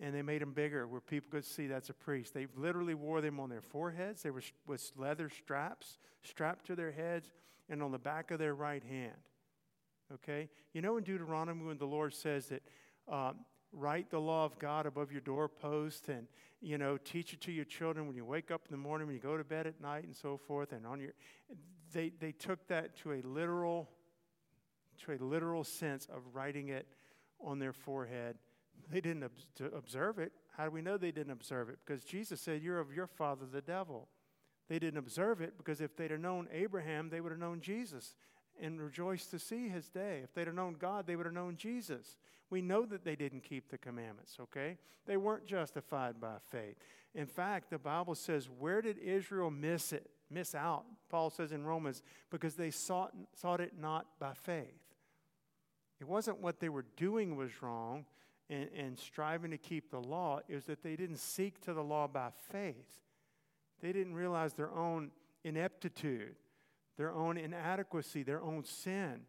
[0.03, 2.35] And they made them bigger where people could see that's a priest.
[2.35, 4.23] They literally wore them on their foreheads.
[4.23, 7.31] They were with leather straps strapped to their heads
[7.69, 9.13] and on the back of their right hand.
[10.13, 10.49] Okay?
[10.73, 12.63] You know in Deuteronomy when the Lord says that
[13.11, 13.37] um,
[13.73, 16.27] write the law of God above your doorpost and,
[16.61, 19.15] you know, teach it to your children when you wake up in the morning, when
[19.15, 20.73] you go to bed at night and so forth.
[20.73, 21.13] And on your,
[21.93, 23.89] they, they took that to a literal
[25.05, 26.87] to a literal sense of writing it
[27.41, 28.37] on their forehead.
[28.91, 30.33] They didn't ob- observe it.
[30.57, 31.79] How do we know they didn't observe it?
[31.85, 34.09] Because Jesus said, You're of your father, the devil.
[34.69, 38.15] They didn't observe it because if they'd have known Abraham, they would have known Jesus
[38.61, 40.21] and rejoiced to see his day.
[40.23, 42.17] If they'd have known God, they would have known Jesus.
[42.51, 44.79] We know that they didn't keep the commandments, okay?
[45.07, 46.77] They weren't justified by faith.
[47.15, 50.09] In fact, the Bible says, Where did Israel miss it?
[50.31, 54.84] Miss out, Paul says in Romans, because they sought, sought it not by faith.
[56.05, 58.05] It wasn't what they were doing was wrong
[58.51, 61.83] and, and striving to keep the law, it was that they didn't seek to the
[61.83, 63.01] law by faith.
[63.81, 65.13] They didn't realize their own
[65.45, 66.37] ineptitude,
[66.99, 69.23] their own inadequacy, their own sin.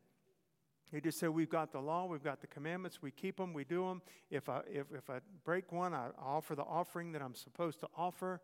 [0.92, 3.64] They just said, We've got the law, we've got the commandments, we keep them, we
[3.64, 4.02] do them.
[4.30, 7.88] If I, if, if I break one, I offer the offering that I'm supposed to
[7.96, 8.42] offer.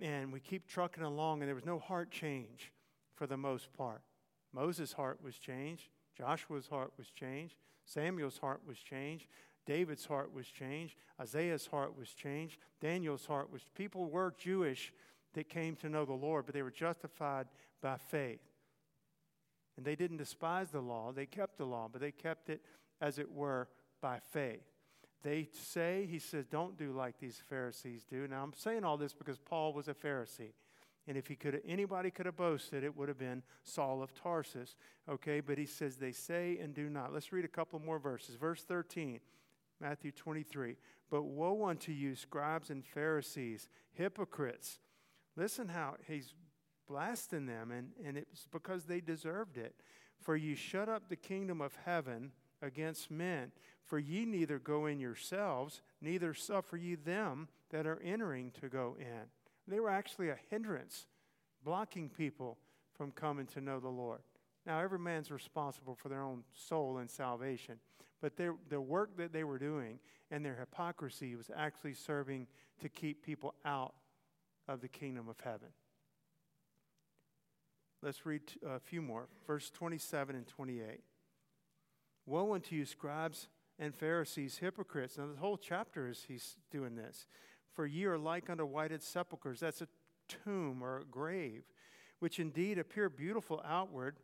[0.00, 2.72] And we keep trucking along, and there was no heart change
[3.14, 4.02] for the most part.
[4.52, 7.54] Moses' heart was changed, Joshua's heart was changed,
[7.84, 9.26] Samuel's heart was changed,
[9.66, 13.62] David's heart was changed, Isaiah's heart was changed, Daniel's heart was.
[13.74, 14.92] People were Jewish
[15.34, 17.46] that came to know the Lord, but they were justified
[17.82, 18.40] by faith.
[19.76, 22.62] And they didn't despise the law, they kept the law, but they kept it,
[23.00, 23.68] as it were,
[24.00, 24.62] by faith.
[25.22, 28.26] They say, he says, don't do like these Pharisees do.
[28.28, 30.52] Now, I'm saying all this because Paul was a Pharisee.
[31.08, 34.76] And if he could, anybody could have boasted, it would have been Saul of Tarsus.
[35.08, 37.14] Okay, but he says they say and do not.
[37.14, 38.36] Let's read a couple more verses.
[38.36, 39.18] Verse 13,
[39.80, 40.76] Matthew 23.
[41.10, 44.80] But woe unto you, scribes and Pharisees, hypocrites!
[45.34, 46.34] Listen how he's
[46.86, 49.74] blasting them, and, and it's because they deserved it.
[50.20, 53.52] For you shut up the kingdom of heaven against men.
[53.82, 58.94] For ye neither go in yourselves, neither suffer ye them that are entering to go
[58.98, 59.30] in.
[59.68, 61.06] They were actually a hindrance,
[61.62, 62.58] blocking people
[62.96, 64.20] from coming to know the Lord.
[64.66, 67.76] Now, every man's responsible for their own soul and salvation,
[68.20, 69.98] but their, the work that they were doing
[70.30, 72.46] and their hypocrisy was actually serving
[72.80, 73.94] to keep people out
[74.66, 75.68] of the kingdom of heaven.
[78.02, 79.26] Let's read a few more.
[79.46, 81.00] Verse 27 and 28.
[82.26, 85.18] Woe unto you, scribes and Pharisees, hypocrites.
[85.18, 87.26] Now, the whole chapter is he's doing this.
[87.72, 89.60] For ye are like unto whited sepulchres.
[89.60, 89.88] That's a
[90.28, 91.64] tomb or a grave,
[92.18, 94.16] which indeed appear beautiful outward,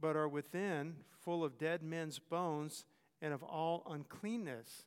[0.00, 2.84] but are within full of dead men's bones
[3.20, 4.86] and of all uncleanness.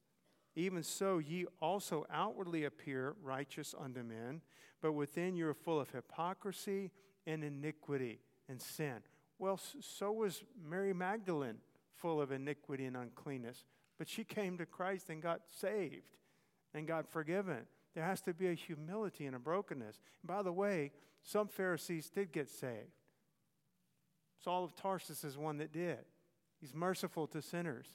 [0.56, 4.42] Even so, ye also outwardly appear righteous unto men,
[4.82, 6.92] but within you are full of hypocrisy
[7.26, 8.96] and iniquity and sin.
[9.38, 11.58] Well, so was Mary Magdalene
[11.96, 13.66] full of iniquity and uncleanness,
[13.98, 16.18] but she came to Christ and got saved
[16.74, 17.66] and got forgiven.
[18.00, 20.00] There has to be a humility and a brokenness.
[20.22, 22.96] And by the way, some Pharisees did get saved.
[24.42, 25.98] Saul of Tarsus is one that did.
[26.62, 27.88] He's merciful to sinners,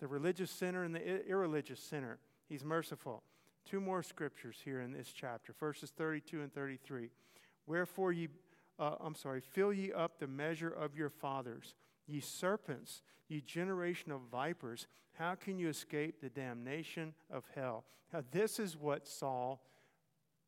[0.00, 2.20] the religious sinner and the irreligious sinner.
[2.48, 3.22] He's merciful.
[3.66, 7.10] Two more scriptures here in this chapter, verses 32 and 33.
[7.66, 8.28] Wherefore ye,
[8.78, 11.74] uh, I'm sorry, fill ye up the measure of your fathers,
[12.06, 14.86] ye serpents, ye generation of vipers.
[15.14, 17.84] How can you escape the damnation of hell?
[18.12, 19.62] Now, this is what Saul,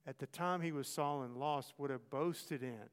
[0.06, 2.90] at the time he was Saul and lost, would have boasted in.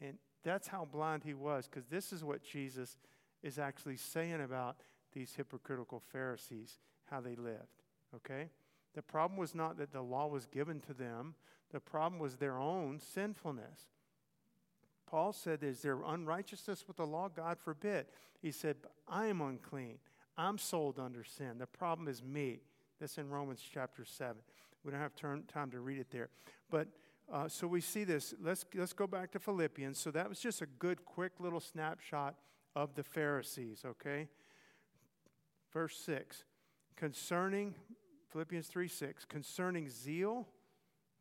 [0.00, 2.96] And that's how blind he was, because this is what Jesus
[3.42, 4.76] is actually saying about
[5.12, 6.78] these hypocritical Pharisees,
[7.10, 7.82] how they lived.
[8.14, 8.48] Okay?
[8.94, 11.34] The problem was not that the law was given to them,
[11.72, 13.88] the problem was their own sinfulness.
[15.10, 17.28] Paul said, Is there unrighteousness with the law?
[17.28, 18.06] God forbid.
[18.40, 18.76] He said,
[19.08, 19.98] I am unclean.
[20.38, 21.58] I'm sold under sin.
[21.58, 22.60] The problem is me.
[23.00, 24.36] That's in Romans chapter 7.
[24.84, 26.28] We don't have time to read it there.
[26.70, 26.88] But
[27.30, 28.34] uh, so we see this.
[28.40, 29.98] Let's, let's go back to Philippians.
[29.98, 32.36] So that was just a good, quick little snapshot
[32.76, 34.28] of the Pharisees, okay?
[35.72, 36.44] Verse 6
[36.96, 37.74] concerning
[38.30, 39.24] Philippians 3 6.
[39.24, 40.46] Concerning zeal,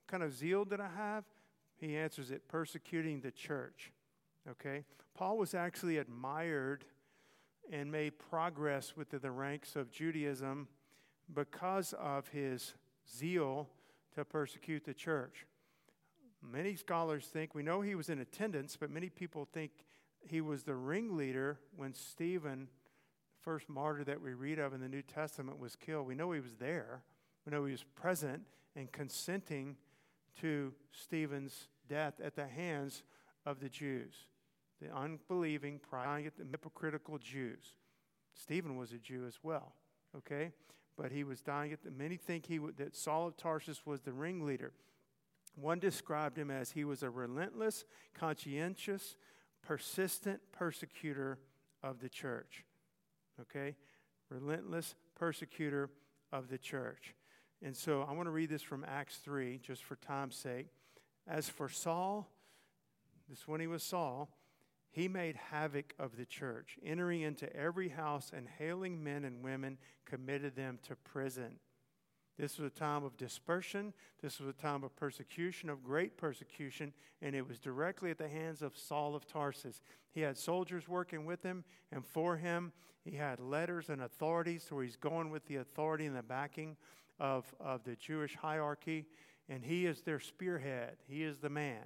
[0.07, 1.23] kind of zeal did I have?
[1.79, 3.91] He answers it persecuting the church.
[4.49, 4.83] Okay?
[5.13, 6.85] Paul was actually admired
[7.71, 10.67] and made progress within the ranks of Judaism
[11.33, 12.73] because of his
[13.09, 13.69] zeal
[14.15, 15.45] to persecute the church.
[16.41, 19.71] Many scholars think, we know he was in attendance, but many people think
[20.21, 22.67] he was the ringleader when Stephen
[23.41, 26.07] first martyr that we read of in the New Testament was killed.
[26.07, 27.03] We know he was there.
[27.45, 28.43] We know he was present
[28.75, 29.75] and consenting
[30.41, 33.03] to Stephen's death at the hands
[33.45, 34.13] of the Jews,
[34.81, 37.73] the unbelieving, pride, hypocritical Jews.
[38.33, 39.73] Stephen was a Jew as well,
[40.15, 40.51] okay?
[40.97, 44.13] But he was dying at the, many think he that Saul of Tarsus was the
[44.13, 44.73] ringleader.
[45.55, 49.15] One described him as he was a relentless, conscientious,
[49.61, 51.39] persistent persecutor
[51.83, 52.65] of the church
[53.41, 53.75] okay?
[54.29, 55.89] Relentless persecutor
[56.31, 57.15] of the church.
[57.61, 60.67] And so I want to read this from Acts 3, just for time's sake.
[61.27, 62.29] As for Saul,
[63.29, 64.29] this when he was Saul,
[64.91, 69.77] he made havoc of the church, entering into every house and hailing men and women,
[70.05, 71.59] committed them to prison.
[72.39, 73.93] This was a time of dispersion.
[74.21, 78.29] This was a time of persecution, of great persecution, and it was directly at the
[78.29, 79.81] hands of Saul of Tarsus.
[80.11, 82.71] He had soldiers working with him and for him.
[83.03, 86.77] He had letters and authorities, so he's going with the authority and the backing
[87.19, 89.05] of, of the Jewish hierarchy,
[89.47, 90.97] and he is their spearhead.
[91.07, 91.83] He is the man,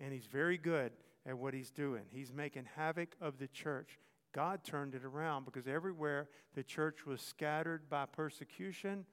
[0.00, 0.92] and he's very good
[1.26, 2.02] at what he's doing.
[2.10, 3.98] He's making havoc of the church.
[4.32, 9.04] God turned it around because everywhere the church was scattered by persecution,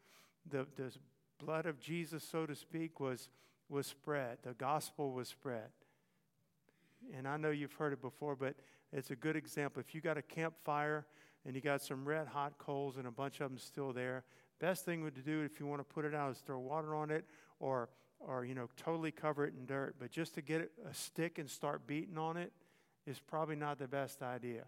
[0.50, 0.91] the, the
[1.38, 3.30] blood of Jesus, so to speak, was,
[3.69, 4.39] was spread.
[4.43, 5.69] The gospel was spread.
[7.15, 8.56] And I know you've heard it before, but
[8.91, 9.80] it's a good example.
[9.80, 11.06] If you got a campfire
[11.45, 14.24] and you got some red hot coals and a bunch of them still there,
[14.62, 17.10] best thing to do if you want to put it out is throw water on
[17.10, 17.26] it
[17.60, 19.95] or, or you know, totally cover it in dirt.
[20.00, 22.54] But just to get a stick and start beating on it
[23.08, 24.65] is probably not the best idea.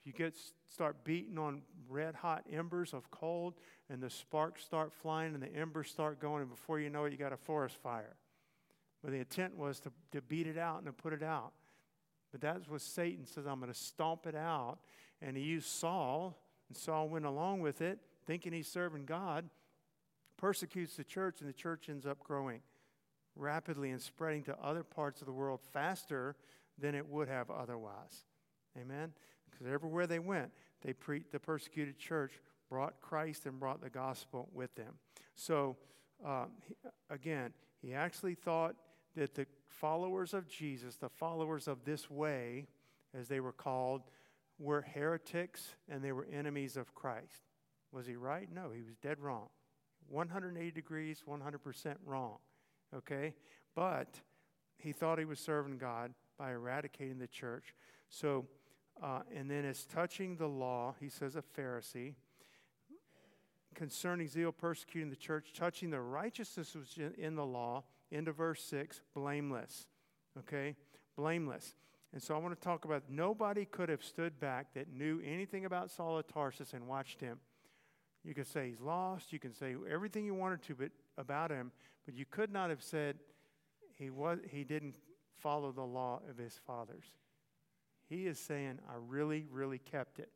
[0.00, 0.34] If you get
[0.72, 3.54] start beating on red hot embers of cold
[3.90, 7.12] and the sparks start flying and the embers start going, and before you know it,
[7.12, 8.14] you got a forest fire.
[9.02, 11.52] But the intent was to, to beat it out and to put it out.
[12.30, 14.78] But that's what Satan says, I'm going to stomp it out.
[15.20, 17.98] And he used Saul, and Saul went along with it,
[18.30, 19.50] thinking he's serving God,
[20.36, 22.60] persecutes the church, and the church ends up growing
[23.34, 26.36] rapidly and spreading to other parts of the world faster
[26.78, 28.24] than it would have otherwise.
[28.80, 29.12] Amen?
[29.50, 32.30] Because everywhere they went, they pre- the persecuted church
[32.68, 34.94] brought Christ and brought the gospel with them.
[35.34, 35.76] So,
[36.24, 36.76] um, he,
[37.10, 38.76] again, he actually thought
[39.16, 42.68] that the followers of Jesus, the followers of this way,
[43.12, 44.02] as they were called,
[44.60, 47.49] were heretics and they were enemies of Christ.
[47.92, 48.48] Was he right?
[48.52, 49.48] No, he was dead wrong.
[50.08, 52.36] 180 degrees, 100% wrong.
[52.94, 53.34] Okay?
[53.74, 54.20] But
[54.78, 57.74] he thought he was serving God by eradicating the church.
[58.08, 58.46] So,
[59.02, 62.14] uh, and then as touching the law, he says a Pharisee.
[63.74, 69.00] Concerning zeal persecuting the church, touching the righteousness which in, the law, into verse 6,
[69.14, 69.86] blameless.
[70.38, 70.74] Okay?
[71.16, 71.76] Blameless.
[72.12, 75.64] And so I want to talk about nobody could have stood back that knew anything
[75.64, 77.38] about Saul of Tarsus and watched him.
[78.24, 79.32] You could say he's lost.
[79.32, 81.72] You can say everything you wanted to but, about him,
[82.04, 83.16] but you could not have said
[83.98, 84.96] he, was, he didn't
[85.38, 87.04] follow the law of his fathers.
[88.08, 90.30] He is saying, I really, really kept it.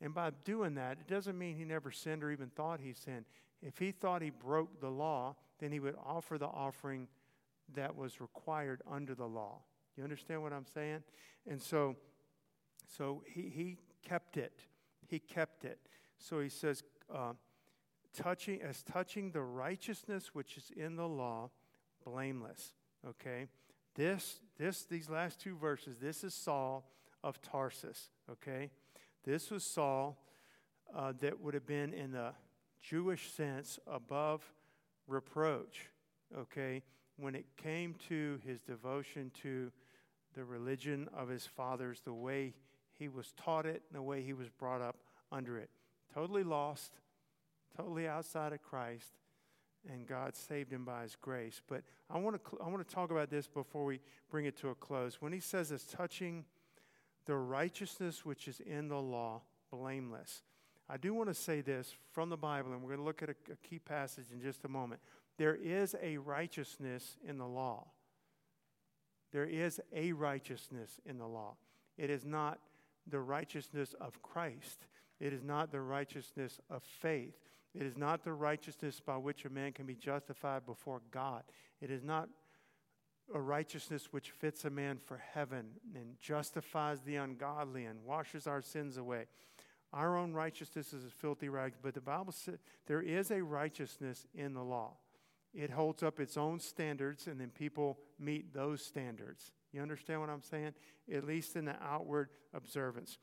[0.00, 3.24] And by doing that, it doesn't mean he never sinned or even thought he sinned.
[3.62, 7.08] If he thought he broke the law, then he would offer the offering
[7.74, 9.60] that was required under the law.
[9.96, 11.02] You understand what I'm saying?
[11.48, 11.96] And so,
[12.96, 14.60] so he, he kept it.
[15.08, 15.78] He kept it.
[16.18, 17.32] So he says, uh,
[18.14, 21.50] touching as touching the righteousness which is in the law,
[22.04, 22.72] blameless.
[23.06, 23.46] Okay,
[23.94, 25.98] this this these last two verses.
[26.00, 26.88] This is Saul
[27.22, 28.10] of Tarsus.
[28.30, 28.70] Okay,
[29.24, 30.18] this was Saul
[30.94, 32.32] uh, that would have been in the
[32.80, 34.42] Jewish sense above
[35.06, 35.88] reproach.
[36.36, 36.82] Okay,
[37.16, 39.70] when it came to his devotion to
[40.34, 42.54] the religion of his fathers, the way
[42.92, 44.96] he was taught it, and the way he was brought up
[45.32, 45.70] under it.
[46.16, 46.94] Totally lost,
[47.76, 49.12] totally outside of Christ,
[49.86, 51.60] and God saved him by his grace.
[51.68, 54.00] But I want to, I want to talk about this before we
[54.30, 55.20] bring it to a close.
[55.20, 56.46] When he says it's touching
[57.26, 60.42] the righteousness which is in the law, blameless.
[60.88, 63.28] I do want to say this from the Bible, and we're going to look at
[63.28, 65.02] a, a key passage in just a moment.
[65.36, 67.88] There is a righteousness in the law.
[69.32, 71.56] There is a righteousness in the law.
[71.98, 72.58] It is not
[73.06, 74.86] the righteousness of Christ.
[75.20, 77.34] It is not the righteousness of faith.
[77.74, 81.42] It is not the righteousness by which a man can be justified before God.
[81.80, 82.28] It is not
[83.34, 88.62] a righteousness which fits a man for heaven and justifies the ungodly and washes our
[88.62, 89.26] sins away.
[89.92, 94.26] Our own righteousness is a filthy rags, but the Bible says there is a righteousness
[94.34, 94.94] in the law.
[95.54, 99.52] It holds up its own standards, and then people meet those standards.
[99.72, 100.74] You understand what I'm saying?
[101.12, 103.18] At least in the outward observance.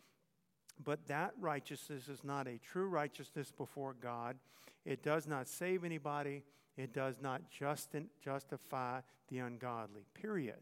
[0.82, 4.38] But that righteousness is not a true righteousness before God.
[4.86, 6.44] It does not save anybody.
[6.78, 10.06] It does not just justify the ungodly.
[10.14, 10.60] Period.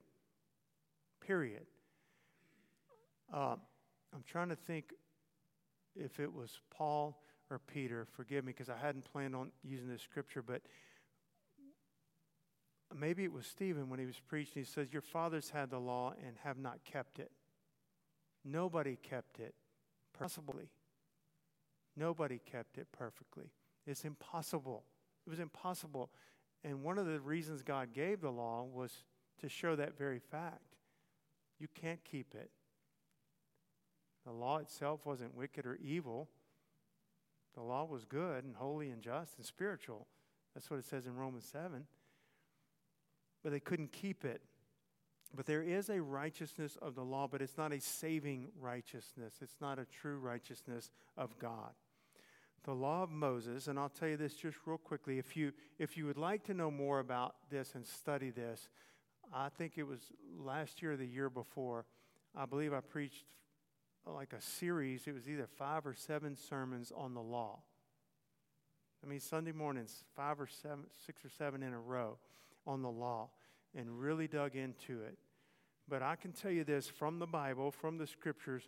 [1.26, 1.66] Period.
[3.34, 3.56] Uh,
[4.14, 4.94] I'm trying to think
[5.96, 8.06] if it was Paul or Peter.
[8.12, 10.62] Forgive me because I hadn't planned on using this scripture, but
[12.94, 14.64] maybe it was Stephen when he was preaching.
[14.64, 17.32] He says, Your fathers had the law and have not kept it.
[18.44, 19.54] Nobody kept it
[20.22, 20.70] perfectly.
[21.98, 23.52] Nobody kept it perfectly.
[23.86, 24.84] It's impossible.
[25.26, 26.10] It was impossible.
[26.64, 29.04] And one of the reasons God gave the law was
[29.42, 30.76] to show that very fact.
[31.60, 32.52] You can't keep it.
[34.26, 36.30] The law itself wasn't wicked or evil.
[37.56, 40.08] The law was good and holy and just and spiritual.
[40.54, 41.86] That's what it says in Romans 7.
[43.44, 44.42] But they couldn't keep it.
[45.36, 49.36] But there is a righteousness of the law, but it's not a saving righteousness.
[49.42, 51.72] It's not a true righteousness of God.
[52.64, 55.18] The law of Moses, and I'll tell you this just real quickly.
[55.18, 58.70] If you, if you would like to know more about this and study this,
[59.34, 60.00] I think it was
[60.38, 61.86] last year or the year before,
[62.36, 63.26] I believe I preached
[64.06, 65.08] like a series.
[65.08, 67.60] It was either five or seven sermons on the law.
[69.04, 72.18] I mean, Sunday mornings, five or seven, six or seven in a row
[72.68, 73.30] on the law,
[73.76, 75.18] and really dug into it.
[75.88, 78.64] But I can tell you this from the Bible, from the scriptures,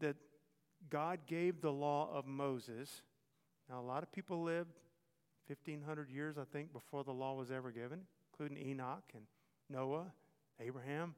[0.00, 0.16] that
[0.90, 3.02] God gave the law of Moses.
[3.68, 4.80] Now, a lot of people lived
[5.48, 8.00] 1,500 years, I think, before the law was ever given,
[8.32, 9.24] including Enoch and
[9.70, 10.12] Noah,
[10.60, 11.14] Abraham.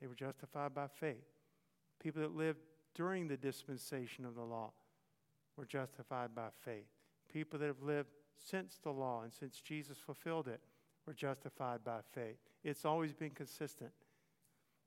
[0.00, 1.26] They were justified by faith.
[2.02, 2.60] People that lived
[2.94, 4.72] during the dispensation of the law
[5.56, 6.88] were justified by faith.
[7.30, 10.60] People that have lived since the law and since Jesus fulfilled it
[11.06, 12.38] were justified by faith.
[12.62, 13.92] It's always been consistent.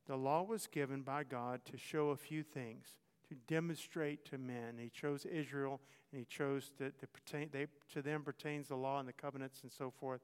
[0.07, 2.97] The law was given by God to show a few things,
[3.29, 4.75] to demonstrate to men.
[4.77, 5.79] He chose Israel,
[6.11, 9.71] and He chose that pertain, they, to them pertains the law and the covenants and
[9.71, 10.21] so forth.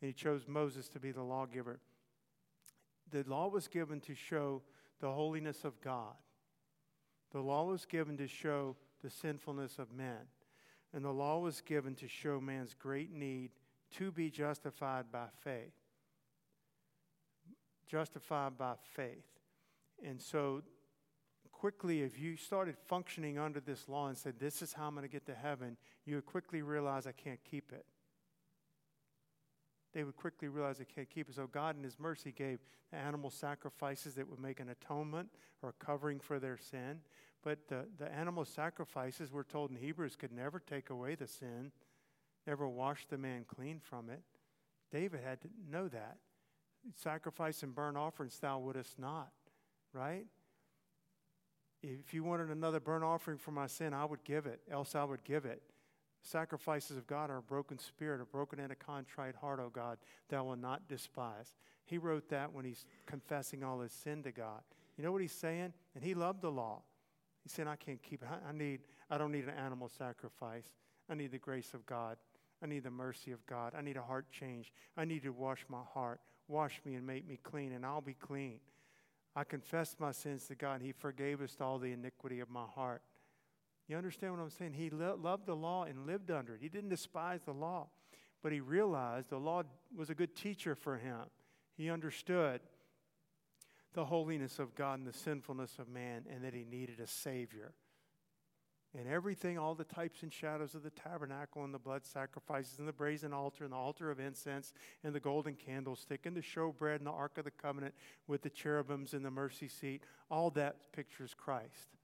[0.00, 1.80] And He chose Moses to be the lawgiver.
[3.10, 4.62] The law was given to show
[5.00, 6.14] the holiness of God.
[7.32, 10.26] The law was given to show the sinfulness of men.
[10.94, 13.50] And the law was given to show man's great need
[13.96, 15.72] to be justified by faith.
[17.86, 19.24] Justified by faith.
[20.04, 20.62] And so,
[21.52, 25.02] quickly, if you started functioning under this law and said, This is how I'm going
[25.02, 27.86] to get to heaven, you would quickly realize I can't keep it.
[29.94, 31.34] They would quickly realize they can't keep it.
[31.34, 32.60] So, God, in His mercy, gave
[32.92, 35.30] animal sacrifices that would make an atonement
[35.62, 37.00] or a covering for their sin.
[37.42, 41.72] But the, the animal sacrifices, we're told in Hebrews, could never take away the sin,
[42.48, 44.22] never wash the man clean from it.
[44.90, 46.16] David had to know that.
[46.94, 49.30] Sacrifice and burnt offerings thou wouldest not,
[49.92, 50.24] right?
[51.82, 55.04] If you wanted another burnt offering for my sin, I would give it, else I
[55.04, 55.62] would give it.
[56.22, 59.98] Sacrifices of God are a broken spirit, a broken and a contrite heart, O God,
[60.30, 61.54] thou will not despise.
[61.84, 64.62] He wrote that when he's confessing all his sin to God.
[64.96, 65.72] You know what he's saying?
[65.94, 66.82] And he loved the law.
[67.44, 68.28] He said, I can't keep it.
[68.28, 68.80] I need,
[69.10, 70.66] I don't need an animal sacrifice.
[71.08, 72.16] I need the grace of God.
[72.62, 73.74] I need the mercy of God.
[73.76, 74.72] I need a heart change.
[74.96, 76.20] I need to wash my heart.
[76.48, 78.58] Wash me and make me clean, and I'll be clean.
[79.36, 83.02] I confessed my sins to God, He forgave us all the iniquity of my heart.
[83.86, 84.74] You understand what I'm saying?
[84.74, 86.60] He lo- loved the law and lived under it.
[86.60, 87.88] He didn't despise the law,
[88.42, 89.62] but he realized the law
[89.96, 91.20] was a good teacher for him.
[91.76, 92.60] He understood
[93.94, 97.72] the holiness of God and the sinfulness of man, and that he needed a Savior.
[98.96, 102.88] And everything, all the types and shadows of the tabernacle and the blood sacrifices and
[102.88, 104.72] the brazen altar and the altar of incense
[105.04, 107.94] and the golden candlestick and the showbread and the ark of the covenant
[108.26, 111.96] with the cherubims and the mercy seat, all that pictures Christ.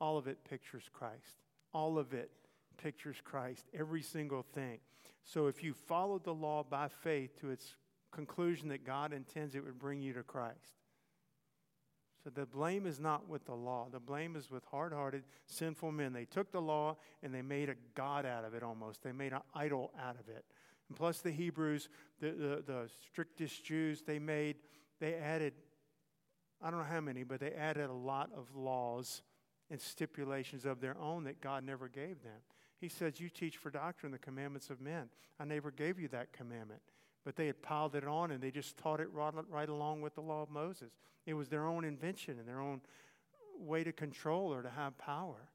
[0.00, 1.42] All of it pictures Christ.
[1.72, 2.30] All of it
[2.76, 3.64] pictures Christ.
[3.76, 4.78] Every single thing.
[5.24, 7.74] So if you followed the law by faith to its
[8.12, 10.74] conclusion that God intends it would bring you to Christ.
[12.26, 13.86] So the blame is not with the law.
[13.88, 16.12] The blame is with hard hearted, sinful men.
[16.12, 19.04] They took the law and they made a God out of it almost.
[19.04, 20.44] They made an idol out of it.
[20.88, 24.56] And plus, the Hebrews, the, the, the strictest Jews, they made,
[24.98, 25.52] they added,
[26.60, 29.22] I don't know how many, but they added a lot of laws
[29.70, 32.40] and stipulations of their own that God never gave them.
[32.80, 35.10] He says, You teach for doctrine the commandments of men.
[35.38, 36.82] I never gave you that commandment.
[37.26, 40.14] But they had piled it on and they just taught it right, right along with
[40.14, 40.92] the law of Moses.
[41.26, 42.82] It was their own invention and their own
[43.58, 45.48] way to control or to have power.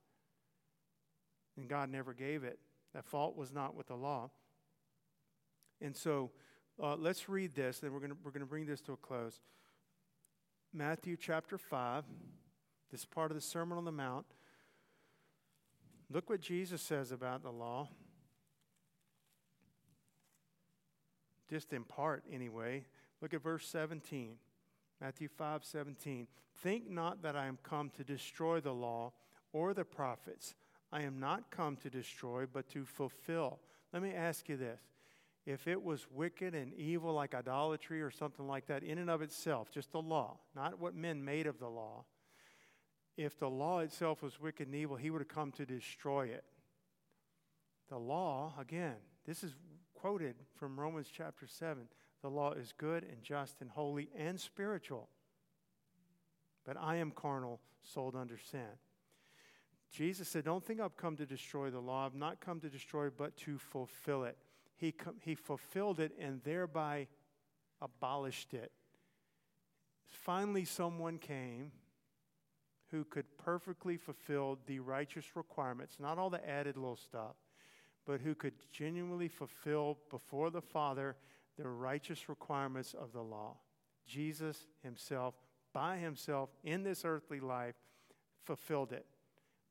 [1.55, 2.59] And God never gave it.
[2.93, 4.31] That fault was not with the law.
[5.79, 6.31] And so
[6.77, 9.39] uh, let's read this, and we're going we're to bring this to a close.
[10.73, 12.03] Matthew chapter 5,
[12.91, 14.25] this part of the Sermon on the Mount.
[16.11, 17.87] Look what Jesus says about the law.
[21.51, 22.85] Just in part anyway.
[23.21, 24.35] Look at verse 17.
[25.01, 26.27] Matthew 5 17.
[26.59, 29.11] Think not that I am come to destroy the law
[29.51, 30.55] or the prophets.
[30.93, 33.59] I am not come to destroy, but to fulfill.
[33.91, 34.79] Let me ask you this.
[35.45, 39.21] If it was wicked and evil, like idolatry or something like that, in and of
[39.21, 42.05] itself, just the law, not what men made of the law,
[43.17, 46.45] if the law itself was wicked and evil, he would have come to destroy it.
[47.89, 48.95] the law, again,
[49.25, 49.53] this is
[50.01, 51.83] quoted from Romans chapter 7.
[52.23, 55.09] The law is good and just and holy and spiritual.
[56.65, 58.65] But I am carnal, sold under sin.
[59.91, 62.05] Jesus said, Don't think I've come to destroy the law.
[62.05, 64.37] I've not come to destroy, but to fulfill it.
[64.75, 67.07] He, com- he fulfilled it and thereby
[67.79, 68.71] abolished it.
[70.09, 71.71] Finally, someone came
[72.89, 77.35] who could perfectly fulfill the righteous requirements, not all the added little stuff,
[78.05, 81.15] but who could genuinely fulfill before the Father
[81.57, 83.57] the righteous requirements of the law.
[84.07, 85.35] Jesus himself,
[85.73, 87.75] by himself, in this earthly life,
[88.43, 89.05] fulfilled it.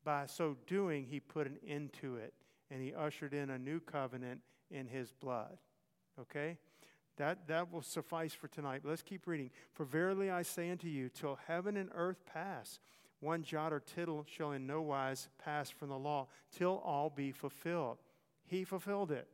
[0.05, 2.33] By so doing, he put an end to it,
[2.71, 5.59] and he ushered in a new covenant in his blood.
[6.19, 6.57] Okay?
[7.17, 8.83] That, that will suffice for tonight.
[8.85, 9.51] Let's keep reading.
[9.73, 12.81] For verily I say unto you, till heaven and earth pass,
[13.21, 17.33] one jot or tittle shall in no wise pass from the law, till all be
[17.33, 17.99] fulfilled.
[18.51, 19.29] He fulfilled it.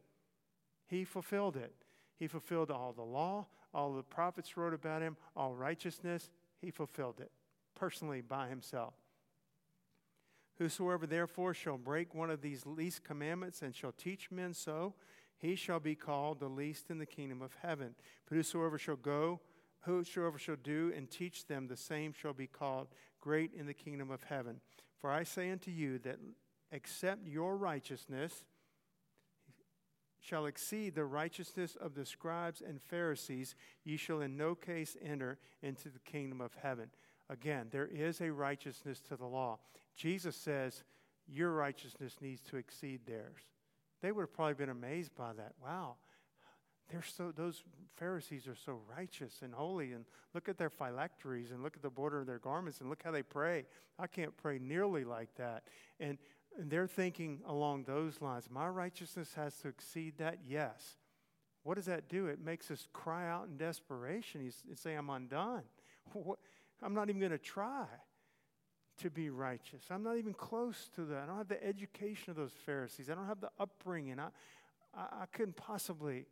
[0.86, 1.72] He fulfilled it.
[2.18, 6.28] He fulfilled all the law, all the prophets wrote about him, all righteousness.
[6.60, 7.30] He fulfilled it
[7.74, 8.92] personally by himself.
[10.58, 14.94] Whosoever therefore shall break one of these least commandments and shall teach men so,
[15.38, 17.94] he shall be called the least in the kingdom of heaven.
[18.28, 19.40] But whosoever shall go,
[19.80, 22.88] whosoever shall do and teach them, the same shall be called
[23.20, 24.60] great in the kingdom of heaven.
[24.98, 26.18] For I say unto you that
[26.70, 28.44] except your righteousness
[30.26, 33.54] shall exceed the righteousness of the scribes and Pharisees,
[33.84, 36.90] ye shall in no case enter into the kingdom of heaven.
[37.30, 39.58] Again, there is a righteousness to the law.
[39.94, 40.82] Jesus says,
[41.28, 43.42] Your righteousness needs to exceed theirs.
[44.02, 45.52] They would have probably been amazed by that.
[45.62, 45.94] Wow,
[46.90, 47.62] they're so, those
[47.96, 50.04] Pharisees are so righteous and holy, and
[50.34, 53.12] look at their phylacteries, and look at the border of their garments, and look how
[53.12, 53.64] they pray.
[53.98, 55.64] I can't pray nearly like that.
[56.00, 56.18] And,
[56.58, 58.48] and they're thinking along those lines.
[58.50, 60.38] My righteousness has to exceed that?
[60.46, 60.96] Yes.
[61.62, 62.26] What does that do?
[62.26, 64.40] It makes us cry out in desperation.
[64.40, 65.62] He's, saying, I'm undone.
[66.12, 66.38] What?
[66.82, 67.86] I'm not even going to try
[68.98, 69.84] to be righteous.
[69.90, 71.24] I'm not even close to that.
[71.24, 73.10] I don't have the education of those Pharisees.
[73.10, 74.18] I don't have the upbringing.
[74.18, 74.28] I,
[74.94, 76.26] I, I couldn't possibly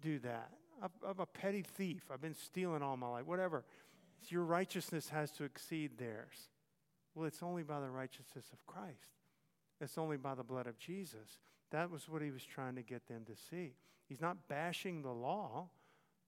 [0.00, 0.50] do that.
[0.82, 2.04] I'm a petty thief.
[2.12, 3.64] I've been stealing all my life, whatever.
[4.28, 6.48] Your righteousness has to exceed theirs.
[7.14, 9.10] Well, it's only by the righteousness of Christ,
[9.82, 11.38] it's only by the blood of Jesus.
[11.70, 13.74] That was what he was trying to get them to see.
[14.08, 15.68] He's not bashing the law.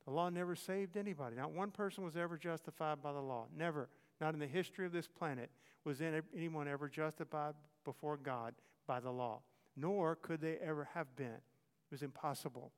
[0.05, 1.37] The law never saved anybody.
[1.37, 3.47] Not one person was ever justified by the law.
[3.57, 3.89] Never.
[4.21, 5.51] Not in the history of this planet
[5.85, 8.55] was anyone ever justified before God
[8.87, 9.41] by the law.
[9.77, 11.27] Nor could they ever have been.
[11.27, 12.73] It was impossible.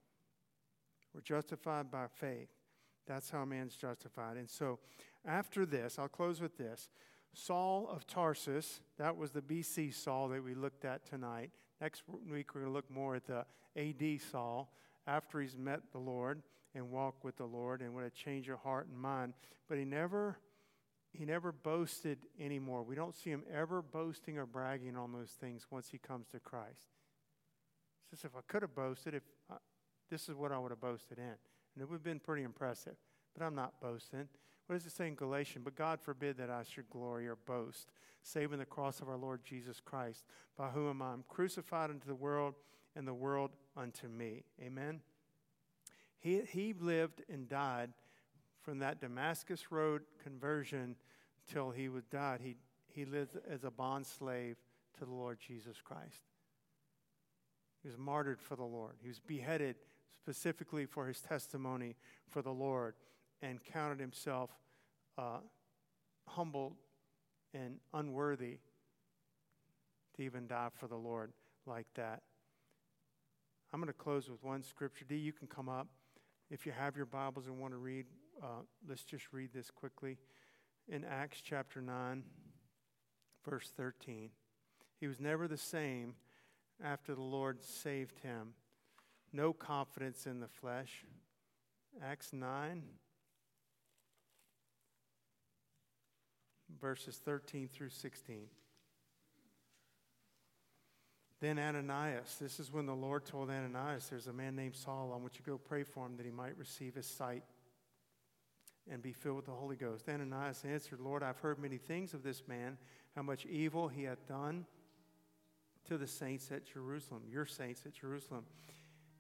[1.15, 2.49] We're justified by faith.
[3.07, 4.37] That's how man's justified.
[4.37, 4.81] And so,
[5.25, 6.89] after this, I'll close with this.
[7.37, 11.51] Saul of Tarsus, that was the BC Saul that we looked at tonight.
[11.83, 13.45] Next week, we're going to look more at the
[13.77, 14.73] AD Saul
[15.07, 16.43] after he's met the Lord
[16.75, 19.35] and walked with the Lord and what a change of heart and mind.
[19.69, 20.39] But he never,
[21.13, 22.83] he never boasted anymore.
[22.83, 26.41] We don't see him ever boasting or bragging on those things once he comes to
[26.41, 26.89] Christ.
[28.11, 29.23] Says, if I could have boasted, if
[30.11, 31.25] this is what I would have boasted in.
[31.25, 32.97] And it would have been pretty impressive.
[33.37, 34.29] But I'm not boasting.
[34.67, 35.65] What does it say in Galatians?
[35.65, 37.93] But God forbid that I should glory or boast,
[38.23, 40.25] save in the cross of our Lord Jesus Christ,
[40.57, 42.55] by whom I am crucified unto the world,
[42.97, 44.45] and the world unto me.
[44.61, 45.01] Amen.
[46.19, 47.91] He, he lived and died
[48.63, 50.97] from that Damascus Road conversion
[51.53, 52.41] till he was died.
[52.43, 52.57] He,
[52.89, 54.57] he lived as a bond slave
[54.99, 56.25] to the Lord Jesus Christ.
[57.83, 58.95] He was martyred for the Lord.
[59.01, 59.77] He was beheaded
[60.19, 61.95] specifically for his testimony
[62.29, 62.95] for the Lord
[63.47, 64.51] and counted himself
[65.17, 65.39] uh,
[66.27, 66.75] humbled
[67.55, 68.59] and unworthy
[70.17, 71.33] to even die for the Lord
[71.67, 72.23] like that.
[73.73, 75.05] I'm going to close with one scripture.
[75.09, 75.87] D, you can come up.
[76.51, 78.07] If you have your Bibles and want to read,
[78.43, 80.19] uh, let's just read this quickly.
[80.89, 82.23] In Acts chapter 9,
[83.49, 84.31] verse 13,
[85.01, 86.15] he was never the same
[86.83, 88.55] after the Lord saved him
[89.33, 91.05] no confidence in the flesh.
[92.03, 92.83] Acts 9,
[96.81, 98.47] verses 13 through 16.
[101.41, 105.13] Then Ananias, this is when the Lord told Ananias, There's a man named Saul.
[105.15, 107.43] I want you to go pray for him that he might receive his sight
[108.91, 110.09] and be filled with the Holy Ghost.
[110.09, 112.79] Ananias answered, Lord, I've heard many things of this man,
[113.15, 114.65] how much evil he hath done
[115.89, 118.45] to the saints at Jerusalem, your saints at Jerusalem.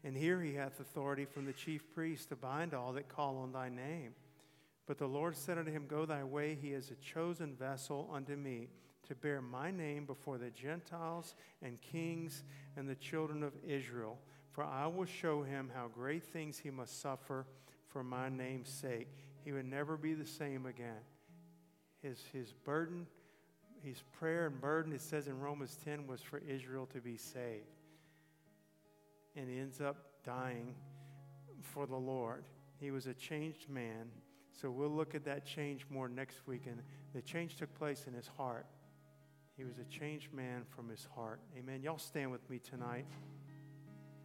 [0.05, 3.53] And here he hath authority from the chief priest to bind all that call on
[3.53, 4.15] thy name.
[4.87, 8.37] But the Lord said unto him, Go thy way, he is a chosen vessel unto
[8.37, 8.69] me
[9.09, 12.45] to bear my name before the Gentiles and kings
[12.77, 14.19] and the children of Israel.
[14.53, 17.47] For I will show him how great things he must suffer
[17.89, 19.09] for my name's sake.
[19.45, 21.03] He would never be the same again.
[22.03, 23.07] His, his burden,
[23.83, 27.65] his prayer and burden, it says in Romans 10, was for Israel to be saved.
[29.37, 30.75] And he ends up dying
[31.61, 32.45] for the Lord.
[32.81, 34.11] He was a changed man.
[34.61, 36.63] So we'll look at that change more next week.
[36.67, 36.81] And
[37.15, 38.67] the change took place in his heart.
[39.57, 41.41] He was a changed man from his heart.
[41.59, 41.83] Amen.
[41.83, 43.07] Y'all stand with me tonight.